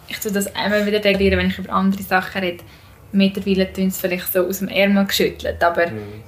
ich 0.08 0.18
tue 0.18 0.32
das 0.32 0.46
immer 0.46 0.86
wieder 0.86 1.00
deklarieren, 1.00 1.38
wenn 1.38 1.48
ich 1.48 1.58
über 1.58 1.72
andere 1.72 2.02
Sachen 2.02 2.42
rede. 2.42 2.64
Mittlerweile 3.12 3.72
tun 3.72 3.88
es 3.88 3.98
vielleicht 3.98 4.32
so 4.32 4.46
aus 4.46 4.58
dem 4.58 4.68
Ärmel 4.68 5.06
geschüttelt, 5.06 5.62
aber 5.62 5.88
mhm. 5.88 6.22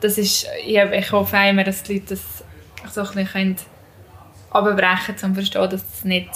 das 0.00 0.18
ist, 0.18 0.46
ich, 0.64 0.76
ich 0.76 1.12
hoffe 1.12 1.36
immer, 1.36 1.64
dass 1.64 1.82
die 1.82 1.94
Leute 1.94 2.14
das 2.14 2.44
so 2.92 3.02
ein 3.02 3.24
bisschen 3.24 3.56
abbrechen 4.50 5.16
können, 5.16 5.24
um 5.24 5.34
zu 5.34 5.34
verstehen, 5.34 5.70
dass 5.70 5.84
es 5.94 6.04
nicht 6.04 6.30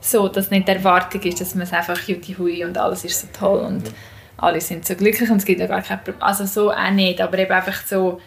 so, 0.00 0.28
dass 0.28 0.50
nicht 0.50 0.68
die 0.68 0.72
Erwartung 0.72 1.20
ist, 1.22 1.40
dass 1.40 1.54
man 1.54 1.64
es 1.64 1.72
einfach 1.72 2.00
juti 2.06 2.34
hui 2.34 2.64
und 2.64 2.78
alles 2.78 3.04
ist 3.04 3.20
so 3.20 3.26
toll 3.32 3.60
und 3.60 3.84
mhm. 3.84 3.94
alle 4.36 4.60
sind 4.60 4.86
so 4.86 4.94
glücklich 4.94 5.30
und 5.30 5.38
es 5.38 5.44
gibt 5.44 5.60
ja 5.60 5.66
gar 5.66 5.82
kein 5.82 5.98
Problem. 5.98 6.22
Also 6.22 6.46
so 6.46 6.70
auch 6.70 6.90
nicht, 6.90 7.20
aber 7.20 7.38
eben 7.38 7.52
einfach 7.52 7.84
so, 7.84 8.20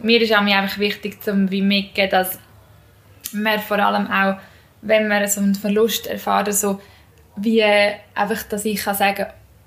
mir 0.00 0.20
ist 0.20 0.32
auch 0.32 0.38
einfach 0.38 0.78
wichtig, 0.78 1.22
zum 1.22 1.50
wie 1.50 1.62
mitgeben, 1.62 2.10
dass 2.10 2.38
man 3.32 3.60
vor 3.60 3.78
allem 3.78 4.10
auch, 4.10 4.36
wenn 4.82 5.08
man 5.08 5.26
so 5.28 5.40
einen 5.40 5.54
Verlust 5.54 6.06
erfährt, 6.06 6.52
so 6.52 6.80
wie 7.36 7.64
einfach, 8.14 8.42
dass 8.44 8.64
ich 8.64 8.82
kann 8.82 8.94
sagen 8.94 9.26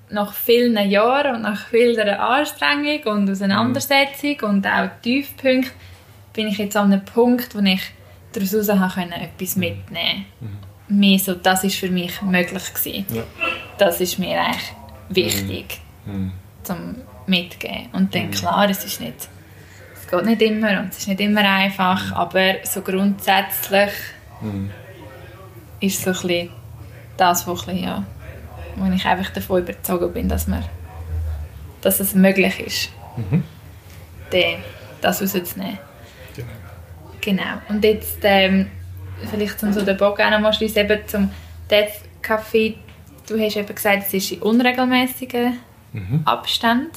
nach 0.10 0.34
vielen 0.34 0.90
Jahren 0.90 1.36
und 1.36 1.42
nach 1.42 1.68
vieler 1.68 2.20
Anstrengung 2.20 3.04
und 3.04 3.30
Auseinandersetzung 3.30 4.38
mhm. 4.42 4.50
und 4.50 4.68
auch 4.68 4.90
Tiefpunkten 5.02 5.72
bin 6.34 6.48
ich 6.48 6.58
jetzt 6.58 6.78
an 6.78 6.94
einem 6.94 7.04
Punkt, 7.04 7.56
wo 7.56 7.60
ich 7.60 7.82
daraus 8.32 8.54
etwas 8.54 9.56
mhm. 9.56 9.60
mitnehmen 9.60 10.26
mhm 10.40 10.68
mehr 10.88 11.20
so, 11.20 11.34
das 11.34 11.64
ist 11.64 11.76
für 11.78 11.90
mich 11.90 12.22
möglich 12.22 12.74
gewesen. 12.74 13.06
Ja. 13.14 13.24
Das 13.78 14.02
ist 14.02 14.20
mir 14.20 14.40
eigentlich 14.40 14.74
wichtig 15.10 15.80
mhm. 16.06 16.32
zum 16.64 16.96
mitgeben. 17.26 17.90
Und 17.94 18.16
dann 18.16 18.28
mhm. 18.28 18.32
klar, 18.32 18.70
es 18.70 18.86
ist 18.86 19.02
nicht, 19.02 19.28
es 19.94 20.10
geht 20.10 20.26
nicht 20.26 20.42
immer 20.42 20.80
und 20.80 20.90
es 20.90 21.00
ist 21.00 21.08
nicht 21.08 21.20
immer 21.20 21.42
einfach, 21.42 22.08
mhm. 22.08 22.14
aber 22.14 22.56
so 22.64 22.82
grundsätzlich 22.82 23.92
mhm. 24.42 24.72
ist 25.80 26.02
so 26.02 26.12
ein 26.12 26.16
bisschen 26.16 26.50
das, 27.18 27.48
wo, 27.48 27.54
bisschen, 27.54 27.84
ja, 27.84 28.04
wo 28.76 28.92
ich 28.92 29.06
einfach 29.06 29.32
davon 29.32 29.62
überzeugt 29.64 30.14
bin, 30.14 30.30
dass, 30.30 30.48
man, 30.48 30.64
dass 31.82 32.00
es 32.00 32.14
möglich 32.14 32.60
ist, 32.60 32.90
mhm. 33.18 33.44
den, 34.32 34.60
das 35.02 35.22
rauszunehmen. 35.22 35.80
Genau. 36.36 36.48
genau. 37.22 37.62
Und 37.70 37.84
jetzt 37.84 38.20
ähm, 38.24 38.68
vielleicht 39.30 39.60
zum 39.60 39.74
so 39.74 39.84
den 39.84 39.98
Bogen 39.98 40.22
auch 40.22 40.32
nochmal 40.32 40.54
schließen, 40.54 40.86
eben 40.86 41.08
zum 41.08 41.32
Death 41.70 42.02
Café, 42.22 42.76
du 43.28 43.40
hast 43.40 43.56
eben 43.56 43.74
gesagt, 43.74 44.04
es 44.08 44.14
ist 44.14 44.32
in 44.32 44.42
unregelmäßigen 44.42 45.60
mhm. 45.94 46.22
Abständen. 46.26 46.92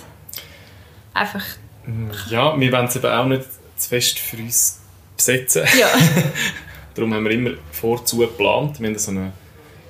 Einfach... 1.14 1.44
Mhm. 1.87 2.11
Ja, 2.28 2.59
wir 2.59 2.72
wollen 2.72 2.87
es 2.87 2.96
eben 2.96 3.06
auch 3.06 3.26
nicht 3.26 3.44
zu 3.76 3.88
fest 3.88 4.18
für 4.18 4.37
uns 4.37 4.80
besetzen. 5.16 5.64
Ja. 5.78 5.88
Darum 6.94 7.14
haben 7.14 7.24
wir 7.24 7.33
immer 7.33 7.50
vorzu 7.72 8.18
geplant. 8.18 8.80
Wir 8.80 8.88
haben 8.88 8.98
so 8.98 9.11
eine 9.11 9.33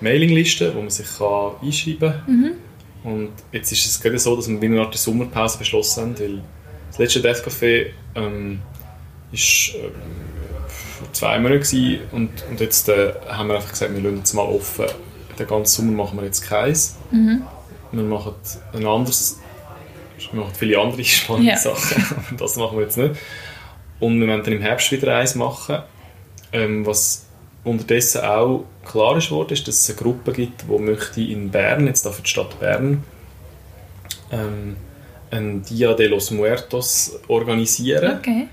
Mailingliste, 0.00 0.74
wo 0.74 0.80
man 0.80 0.90
sich 0.90 1.06
kann 1.18 1.52
einschreiben 1.62 1.98
kann. 1.98 2.22
Mhm. 2.26 2.52
Und 3.02 3.30
jetzt 3.52 3.72
ist 3.72 3.86
es 3.86 4.00
gerade 4.00 4.18
so, 4.18 4.36
dass 4.36 4.48
wir 4.48 4.60
eine 4.60 4.80
Art 4.80 4.94
Sommerpause 4.94 5.58
beschlossen 5.58 6.02
haben, 6.02 6.18
weil 6.18 6.42
das 6.88 6.98
letzte 6.98 7.20
Death 7.20 7.44
Café 7.46 7.86
ähm, 8.14 8.60
ist... 9.32 9.74
Ähm, 9.74 9.92
vor 11.00 11.12
zwei 11.12 11.38
Monaten 11.38 11.98
und, 12.12 12.30
und 12.50 12.60
jetzt 12.60 12.88
äh, 12.88 13.12
haben 13.28 13.48
wir 13.48 13.56
einfach 13.56 13.70
gesagt, 13.70 13.94
wir 13.94 14.02
lassen 14.02 14.18
jetzt 14.18 14.34
mal 14.34 14.42
offen. 14.42 14.86
Den 15.38 15.46
ganzen 15.46 15.86
Sommer 15.86 16.04
machen 16.04 16.18
wir 16.18 16.26
jetzt 16.26 16.42
keins. 16.42 16.96
Mhm. 17.10 17.42
Wir 17.92 18.02
machen 18.02 18.34
ein 18.74 18.86
anderes, 18.86 19.40
wir 20.30 20.40
machen 20.40 20.52
viele 20.56 20.78
andere 20.78 21.02
spannende 21.04 21.52
ja. 21.52 21.56
Sachen, 21.56 22.04
aber 22.10 22.36
das 22.36 22.56
machen 22.56 22.76
wir 22.76 22.84
jetzt 22.84 22.98
nicht. 22.98 23.14
Und 23.98 24.20
wir 24.20 24.26
werden 24.26 24.44
dann 24.44 24.52
im 24.52 24.60
Herbst 24.60 24.92
wieder 24.92 25.16
eins 25.16 25.34
machen. 25.34 25.78
Ähm, 26.52 26.84
was 26.84 27.26
unterdessen 27.64 28.23
auch 28.23 28.64
klar 28.85 29.16
ist 29.16 29.31
worden, 29.31 29.53
ist, 29.53 29.68
dass 29.68 29.81
es 29.83 29.90
eine 29.90 29.99
Gruppe 29.99 30.33
gibt, 30.33 30.62
die 30.62 30.79
möchte 30.79 31.20
in 31.20 31.51
Bern, 31.51 31.87
jetzt 31.87 32.07
für 32.07 32.23
die 32.23 32.29
Stadt 32.29 32.59
Bern, 32.59 33.05
ähm, 34.33 34.77
ein 35.31 35.62
Dia 35.62 35.94
de 35.94 36.09
los 36.09 36.31
Muertos 36.31 37.20
organisieren. 37.29 38.18
Okay. 38.18 38.49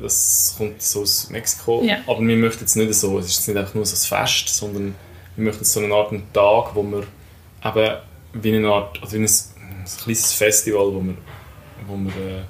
Das 0.00 0.54
kommt 0.56 0.80
so 0.80 1.02
aus 1.02 1.28
Mexiko. 1.30 1.82
Ja. 1.82 1.98
Aber 2.06 2.20
wir 2.20 2.36
möchten 2.36 2.64
es 2.64 2.76
nicht 2.76 2.94
so, 2.94 3.18
es 3.18 3.26
ist 3.26 3.48
nicht 3.48 3.56
einfach 3.56 3.74
nur 3.74 3.86
so 3.86 3.96
ein 3.96 4.20
Fest, 4.20 4.48
sondern 4.48 4.94
wir 5.36 5.44
möchten 5.44 5.64
so 5.64 5.80
eine 5.80 5.92
Art 5.92 6.12
einen 6.12 6.32
Tag, 6.32 6.74
wo 6.74 6.82
wir 6.82 7.04
eben 7.64 7.96
wie 8.34 8.56
eine 8.56 8.68
Art, 8.68 9.02
also 9.02 9.16
wie 9.16 9.22
ein, 9.22 9.24
ein 9.24 9.84
kleines 10.02 10.32
Festival, 10.32 10.94
wo 10.94 11.02
wir, 11.02 11.16
wo 11.86 11.96
wir 11.96 12.38
äh, 12.38 12.42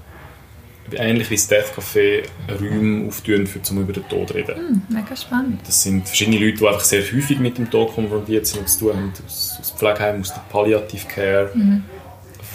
ähnlich 0.92 1.30
wie 1.30 1.36
das 1.36 1.48
Death 1.48 1.72
Café 1.76 2.24
Räume 2.60 3.08
auftun, 3.08 3.46
für 3.46 3.62
zum 3.62 3.80
über 3.80 3.92
den 3.92 4.08
Tod 4.08 4.34
reden. 4.34 4.82
Mm, 4.88 4.94
mega 4.94 5.16
spannend. 5.16 5.60
Das 5.66 5.82
sind 5.82 6.06
verschiedene 6.06 6.38
Leute, 6.38 6.58
die 6.58 6.66
einfach 6.66 6.84
sehr 6.84 7.02
häufig 7.02 7.38
mit 7.38 7.58
dem 7.58 7.70
Tod 7.70 7.94
konfrontiert 7.94 8.46
sind 8.46 8.60
und 8.60 8.68
zu 8.68 8.78
tun 8.80 8.96
haben, 8.96 9.12
aus, 9.26 9.56
aus 9.60 9.70
Pflegeheim, 9.70 10.20
aus 10.20 10.34
der 10.34 10.42
Palliative 10.50 11.06
Care, 11.06 11.50
mhm. 11.54 11.84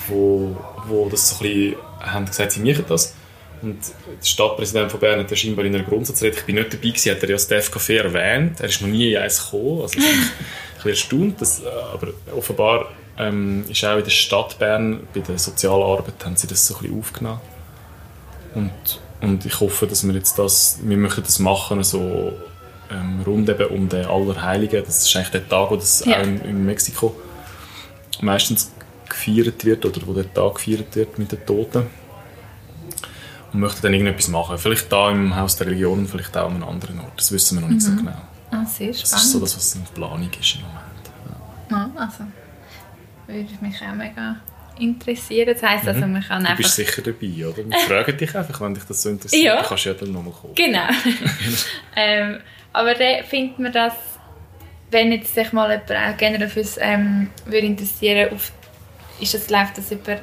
wo, 0.07 0.55
wo 0.87 1.09
das 1.09 1.29
so 1.29 1.43
ein 1.43 1.51
bisschen 1.51 1.75
haben 1.99 2.25
gesagt, 2.25 2.51
sie 2.51 2.59
machen 2.59 2.85
das. 2.87 3.15
Und 3.61 3.79
der 4.21 4.25
Stadtpräsident 4.25 4.91
von 4.91 4.99
Bern 4.99 5.19
hat 5.19 5.37
scheinbar 5.37 5.65
in 5.65 5.73
einer 5.73 5.83
Grundsatzrede, 5.83 6.37
ich 6.37 6.43
bin 6.43 6.55
nicht 6.55 6.73
dabei 6.73 6.89
gewesen, 6.89 7.11
hat 7.11 7.23
er 7.23 7.29
ja 7.29 7.35
das 7.35 7.49
DFCafé 7.49 7.97
erwähnt. 7.97 8.59
Er 8.59 8.67
ist 8.67 8.81
noch 8.81 8.87
nie 8.87 9.13
in 9.13 9.17
eins 9.17 9.43
gekommen. 9.43 9.81
Also 9.81 9.97
ich 9.97 10.05
bin 10.05 10.13
ein 10.13 10.29
bisschen 10.75 10.89
erstaunt. 10.89 11.41
Dass, 11.41 11.61
äh, 11.61 11.65
aber 11.93 12.09
offenbar 12.35 12.91
ähm, 13.17 13.65
ist 13.67 13.83
auch 13.83 13.97
in 13.97 14.03
der 14.03 14.11
Stadt 14.11 14.59
Bern, 14.59 15.07
bei 15.13 15.21
der 15.21 15.39
Sozialarbeit, 15.39 16.23
haben 16.23 16.35
sie 16.35 16.47
das 16.47 16.67
so 16.67 16.75
ein 16.75 16.81
bisschen 16.81 16.99
aufgenommen. 16.99 17.41
Und, 18.57 18.71
und 19.21 19.45
ich 19.45 19.59
hoffe, 19.59 19.85
dass 19.85 20.05
wir 20.05 20.13
jetzt 20.15 20.39
das, 20.39 20.79
wir 20.81 20.97
möchten 20.97 21.23
das 21.23 21.37
machen, 21.39 21.83
so 21.83 22.33
ähm, 22.91 23.21
rund 23.25 23.47
eben 23.49 23.67
um 23.67 23.87
den 23.87 24.05
Allerheiligen. 24.05 24.83
Das 24.83 25.05
ist 25.05 25.15
eigentlich 25.15 25.29
der 25.29 25.47
Tag, 25.47 25.69
wo 25.69 25.75
das 25.75 26.03
ja. 26.03 26.17
auch 26.17 26.23
in, 26.23 26.41
in 26.41 26.65
Mexiko 26.65 27.15
meistens 28.21 28.71
gefeiert 29.07 29.63
wird 29.63 29.85
oder 29.85 30.01
wo 30.05 30.13
der 30.13 30.33
Tag 30.33 30.55
gefeiert 30.55 30.95
wird 30.95 31.19
mit 31.19 31.31
den 31.31 31.45
Toten 31.45 31.85
und 33.53 33.59
möchten 33.59 33.81
dann 33.83 33.93
irgendetwas 33.93 34.27
machen. 34.27 34.57
Vielleicht 34.57 34.91
da 34.91 35.11
im 35.11 35.35
Haus 35.35 35.55
der 35.55 35.67
Religion, 35.67 36.07
vielleicht 36.07 36.35
auch 36.35 36.47
an 36.47 36.55
einem 36.55 36.63
anderen 36.63 36.99
Ort. 36.99 37.13
Das 37.17 37.31
wissen 37.31 37.57
wir 37.57 37.61
noch 37.61 37.69
nicht 37.69 37.87
mhm. 37.87 37.91
so 37.91 37.95
genau. 37.95 38.21
Ah, 38.49 38.65
sehr 38.65 38.93
spannend. 38.93 39.13
Das 39.13 39.23
ist 39.23 39.31
so 39.31 39.39
das, 39.39 39.55
was 39.55 39.75
in 39.75 39.83
Planung 39.83 40.29
ist 40.39 40.55
im 40.55 40.61
Moment. 40.61 40.81
Ja. 41.69 41.91
Ah, 41.95 42.01
also 42.01 42.23
würde 43.27 43.49
mich 43.61 43.81
auch 43.81 43.93
mega 43.93 44.37
interessieren. 44.79 45.53
Das 45.53 45.63
heisst, 45.63 45.87
also, 45.87 46.05
mhm. 46.05 46.13
man 46.13 46.23
kann 46.23 46.43
du 46.43 46.49
einfach... 46.49 46.63
bist 46.63 46.75
sicher 46.75 47.01
dabei, 47.01 47.47
oder? 47.47 47.57
Wir 47.57 47.77
fragen 47.79 48.17
dich 48.17 48.35
einfach, 48.35 48.61
wenn 48.61 48.73
dich 48.73 48.83
das 48.83 49.01
so 49.01 49.09
interessiert. 49.09 49.43
Ja. 49.43 49.63
kannst 49.63 49.85
du 49.85 49.89
ja 49.89 49.95
dann 49.95 50.11
nochmal 50.11 50.33
kommen. 50.33 50.55
Genau. 50.55 50.87
ähm, 51.95 52.39
aber 52.73 52.93
dann 52.93 53.23
findet 53.23 53.59
man 53.59 53.71
das, 53.71 53.93
wenn 54.91 55.11
jetzt 55.11 55.33
sich 55.33 55.51
mal 55.53 55.69
jemand 55.71 55.91
auch 55.91 56.17
generell 56.17 56.49
fürs 56.49 56.77
ähm, 56.79 57.29
würde 57.45 57.67
interessieren, 57.67 58.33
auf, 58.33 58.51
ist 59.19 59.33
das, 59.33 59.49
läuft 59.49 59.77
das 59.77 59.91
über 59.91 60.19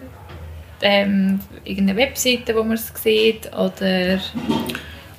ähm, 0.80 1.40
irgendeine 1.64 1.98
Webseite, 1.98 2.54
wo 2.54 2.62
man 2.62 2.74
es 2.74 2.92
sieht? 3.02 3.52
Oder? 3.54 4.20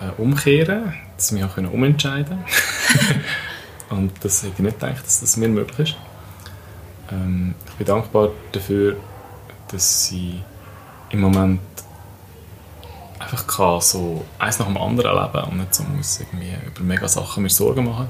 äh, 0.00 0.20
umkehren 0.20 0.94
dass 1.16 1.34
wir 1.34 1.44
auch 1.44 1.54
können 1.54 1.70
umentscheiden 1.70 2.38
Und 3.90 4.12
das 4.22 4.42
hätte 4.42 4.54
ich 4.54 4.58
nicht 4.60 4.80
gedacht, 4.80 5.04
dass 5.04 5.20
das 5.20 5.36
mir 5.36 5.48
möglich 5.48 5.90
ist. 5.90 5.96
Ähm, 7.12 7.54
ich 7.68 7.74
bin 7.74 7.86
dankbar 7.86 8.30
dafür, 8.52 8.96
dass 9.70 10.06
sie 10.06 10.40
im 11.10 11.20
Moment 11.20 11.60
einfach 13.18 13.46
kann, 13.46 13.80
so 13.80 14.24
eins 14.38 14.58
nach 14.58 14.66
dem 14.66 14.76
anderen 14.76 15.14
leben 15.14 15.50
und 15.50 15.58
nicht 15.58 15.74
so 15.74 15.84
muss 15.84 16.20
irgendwie 16.20 16.54
über 16.66 16.82
mega 16.82 17.06
Sachen 17.06 17.42
mir 17.42 17.50
Sorgen 17.50 17.84
machen. 17.84 18.08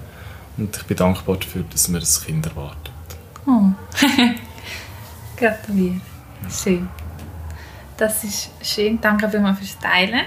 Und 0.56 0.76
ich 0.76 0.82
bin 0.84 0.96
dankbar 0.96 1.36
dafür, 1.36 1.64
dass 1.70 1.88
mir 1.88 2.00
das 2.00 2.24
Kind 2.24 2.46
erwartet. 2.46 2.92
Oh. 3.46 3.70
Gratuliere. 5.36 6.00
Schön. 6.50 6.88
Das 7.96 8.24
ist 8.24 8.50
schön. 8.62 9.00
Danke 9.00 9.28
vielmals 9.28 9.58
fürs 9.58 9.78
Teilen. 9.78 10.22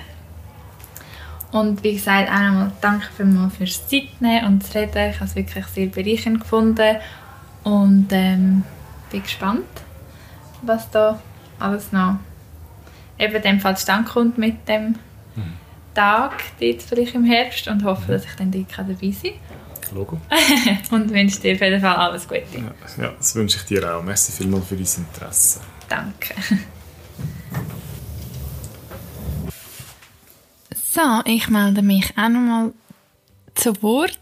Und 1.52 1.84
wie 1.84 1.94
gesagt, 1.94 2.30
auch 2.30 2.40
nochmal 2.40 2.72
danke 2.82 3.08
vielmals 3.16 3.56
fürs 3.56 3.88
Zeitnehmen 3.88 4.46
und 4.46 4.64
das 4.64 4.74
Reden. 4.76 5.12
Ich 5.12 5.16
habe 5.16 5.26
es 5.26 5.36
wirklich 5.36 5.66
sehr 5.68 5.88
bereichernd 5.88 6.42
gefunden. 6.42 6.98
Und 7.64 8.08
ähm, 8.12 8.64
bin 9.12 9.24
gespannt, 9.24 9.66
was 10.66 10.90
da 10.92 11.20
alles 11.60 11.92
noch 11.92 12.18
eben 13.20 13.42
dem 13.42 13.60
Fall 13.60 13.78
zustande 13.78 14.10
kommt 14.10 14.38
mit 14.38 14.68
dem 14.68 14.96
mhm. 15.36 15.54
Tag, 15.94 16.44
jetzt 16.60 16.90
vielleicht 16.90 17.16
im 17.16 17.24
Herbst 17.24 17.68
und 17.68 17.84
hoffe, 17.84 18.12
dass 18.12 18.26
ich 18.26 18.36
dann 18.36 18.52
dort 18.52 18.78
dabei 18.78 19.12
sein 19.12 19.34
kann. 19.48 19.96
Logo. 19.96 20.20
und 20.92 21.12
wünsche 21.12 21.40
dir 21.40 21.54
auf 21.54 21.62
jeden 21.62 21.82
Fall 21.82 21.96
alles 21.96 22.28
Gute. 22.28 22.46
Ja, 22.56 23.04
ja, 23.04 23.14
das 23.18 23.36
wünsche 23.36 23.58
ich 23.58 23.64
dir 23.66 23.96
auch. 23.96 24.02
Merci 24.02 24.32
vielmals 24.32 24.66
für 24.68 24.76
dein 24.76 24.86
Interesse. 24.86 25.62
Danke. 25.88 26.34
So, 30.96 31.22
ich 31.26 31.50
melde 31.50 31.82
mich 31.82 32.16
auch 32.16 32.30
nochmal 32.30 32.72
zu 33.56 33.82
Wort. 33.82 34.20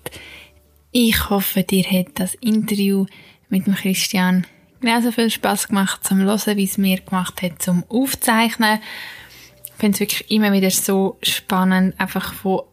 Ich 0.93 1.30
hoffe, 1.30 1.63
dir 1.63 1.84
hat 1.84 2.12
das 2.13 2.34
Interview 2.36 3.08
mit 3.49 3.67
dem 3.67 3.75
Christian 3.75 4.47
genauso 4.81 5.11
viel 5.11 5.29
Spaß 5.29 5.69
gemacht 5.69 6.03
zum 6.03 6.19
Hören, 6.19 6.57
wie 6.57 6.65
es 6.65 6.77
mir 6.77 6.99
gemacht 6.99 7.41
hat 7.41 7.61
zum 7.61 7.83
Aufzeichnen. 7.87 8.79
Ich 9.65 9.73
finde 9.77 9.95
es 9.95 9.99
wirklich 10.01 10.31
immer 10.31 10.51
wieder 10.51 10.71
so 10.71 11.17
spannend, 11.23 11.99
einfach 11.99 12.33
von 12.33 12.63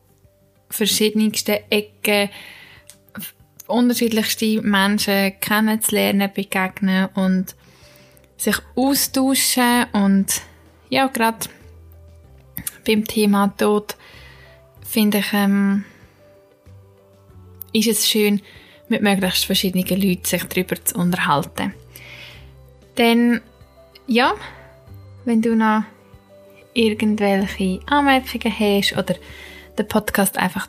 verschiedensten 0.70 1.58
Ecken 1.70 2.30
unterschiedlichste 3.66 4.62
Menschen 4.62 5.38
kennenzulernen, 5.40 6.30
begegnen 6.34 7.08
und 7.14 7.54
sich 8.36 8.56
austauschen 8.74 9.86
und 9.92 10.40
ja, 10.88 11.06
gerade 11.08 11.48
beim 12.86 13.06
Thema 13.06 13.48
Tod 13.58 13.96
finde 14.86 15.18
ich, 15.18 15.32
ähm, 15.34 15.84
ist 17.72 17.88
es 17.88 18.08
schön, 18.08 18.40
mit 18.88 19.02
möglichst 19.02 19.44
verschiedenen 19.44 19.86
Leuten 19.86 20.24
sich 20.24 20.44
darüber 20.44 20.82
zu 20.82 20.96
unterhalten. 20.96 21.74
Denn, 22.98 23.40
ja, 24.06 24.34
wenn 25.24 25.40
du 25.40 25.54
noch 25.54 25.84
irgendwelche 26.74 27.80
Anmerkungen 27.87 28.58
hast 28.58 28.96
oder 28.96 29.14
den 29.78 29.88
Podcast 29.88 30.37
einfach 30.37 30.68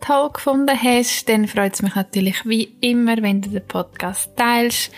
toll 0.00 0.30
gefunden 0.32 0.76
hast, 0.80 1.28
dann 1.28 1.46
freut 1.46 1.74
es 1.74 1.82
mich 1.82 1.94
natürlich 1.94 2.44
wie 2.44 2.74
immer, 2.80 3.16
wenn 3.22 3.40
du 3.40 3.50
den 3.50 3.66
Podcast 3.66 4.36
teilst. 4.36 4.92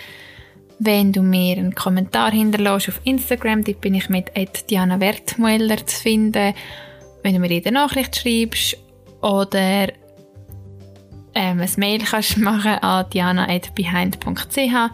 Wenn 0.79 1.11
du 1.11 1.21
mir 1.21 1.57
einen 1.57 1.75
Kommentar 1.75 2.31
hinterlässt 2.31 2.89
auf 2.89 3.01
Instagram, 3.03 3.63
dort 3.63 3.81
bin 3.81 3.95
ich 3.95 4.09
mit 4.09 4.31
Diana 4.69 4.99
Wertmueller 4.99 5.85
zu 5.85 6.01
finden. 6.01 6.53
Wenn 7.21 7.33
du 7.33 7.39
mir 7.39 7.61
der 7.61 7.71
Nachricht 7.71 8.15
schreibst 8.15 8.77
oder 9.21 9.89
ähm, 11.35 11.59
ein 11.59 11.71
Mail 11.77 11.99
kannst 11.99 12.37
machen 12.37 12.79
an 12.79 13.05
diana.behind.ch 13.11 14.91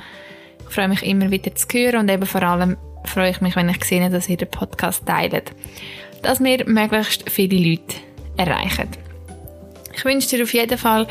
ich 0.67 0.73
freue 0.73 0.87
mich 0.87 1.03
immer 1.03 1.31
wieder 1.31 1.53
zu 1.55 1.67
hören 1.73 2.01
und 2.01 2.09
eben 2.09 2.25
vor 2.25 2.43
allem 2.43 2.77
freue 3.05 3.31
ich 3.31 3.41
mich, 3.41 3.55
wenn 3.55 3.69
ich 3.69 3.83
sehe, 3.83 4.09
dass 4.09 4.29
ihr 4.29 4.37
den 4.37 4.49
Podcast 4.49 5.05
teilt. 5.05 5.51
Dass 6.21 6.43
wir 6.43 6.67
möglichst 6.67 7.29
viele 7.29 7.57
Leute 7.57 7.95
erreichen. 8.37 8.89
Ich 9.95 10.03
wünsche 10.03 10.35
dir 10.35 10.43
auf 10.43 10.53
jeden 10.53 10.77
Fall 10.77 11.07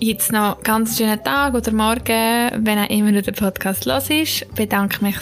jetzt 0.00 0.32
noch 0.32 0.54
einen 0.54 0.62
ganz 0.62 0.96
schönen 0.96 1.22
Tag 1.22 1.54
oder 1.54 1.72
Morgen, 1.72 2.50
wenn 2.64 2.78
auch 2.78 2.90
immer 2.90 3.12
du 3.12 3.22
den 3.22 3.34
Podcast 3.34 3.84
los 3.84 4.10
ist. 4.10 4.42
Ich 4.42 4.48
bedanke 4.54 5.04
mich 5.04 5.16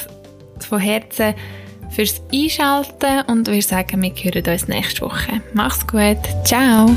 von 0.61 0.81
Herzen 0.81 1.35
fürs 1.91 2.21
Einschalten 2.33 3.23
und 3.27 3.49
wir 3.49 3.63
sagen, 3.63 4.03
wir 4.03 4.11
hören 4.11 4.53
uns 4.53 4.69
nächste 4.69 5.03
Woche. 5.03 5.41
Mach's 5.55 5.87
gut. 5.87 6.19
Ciao. 6.45 6.95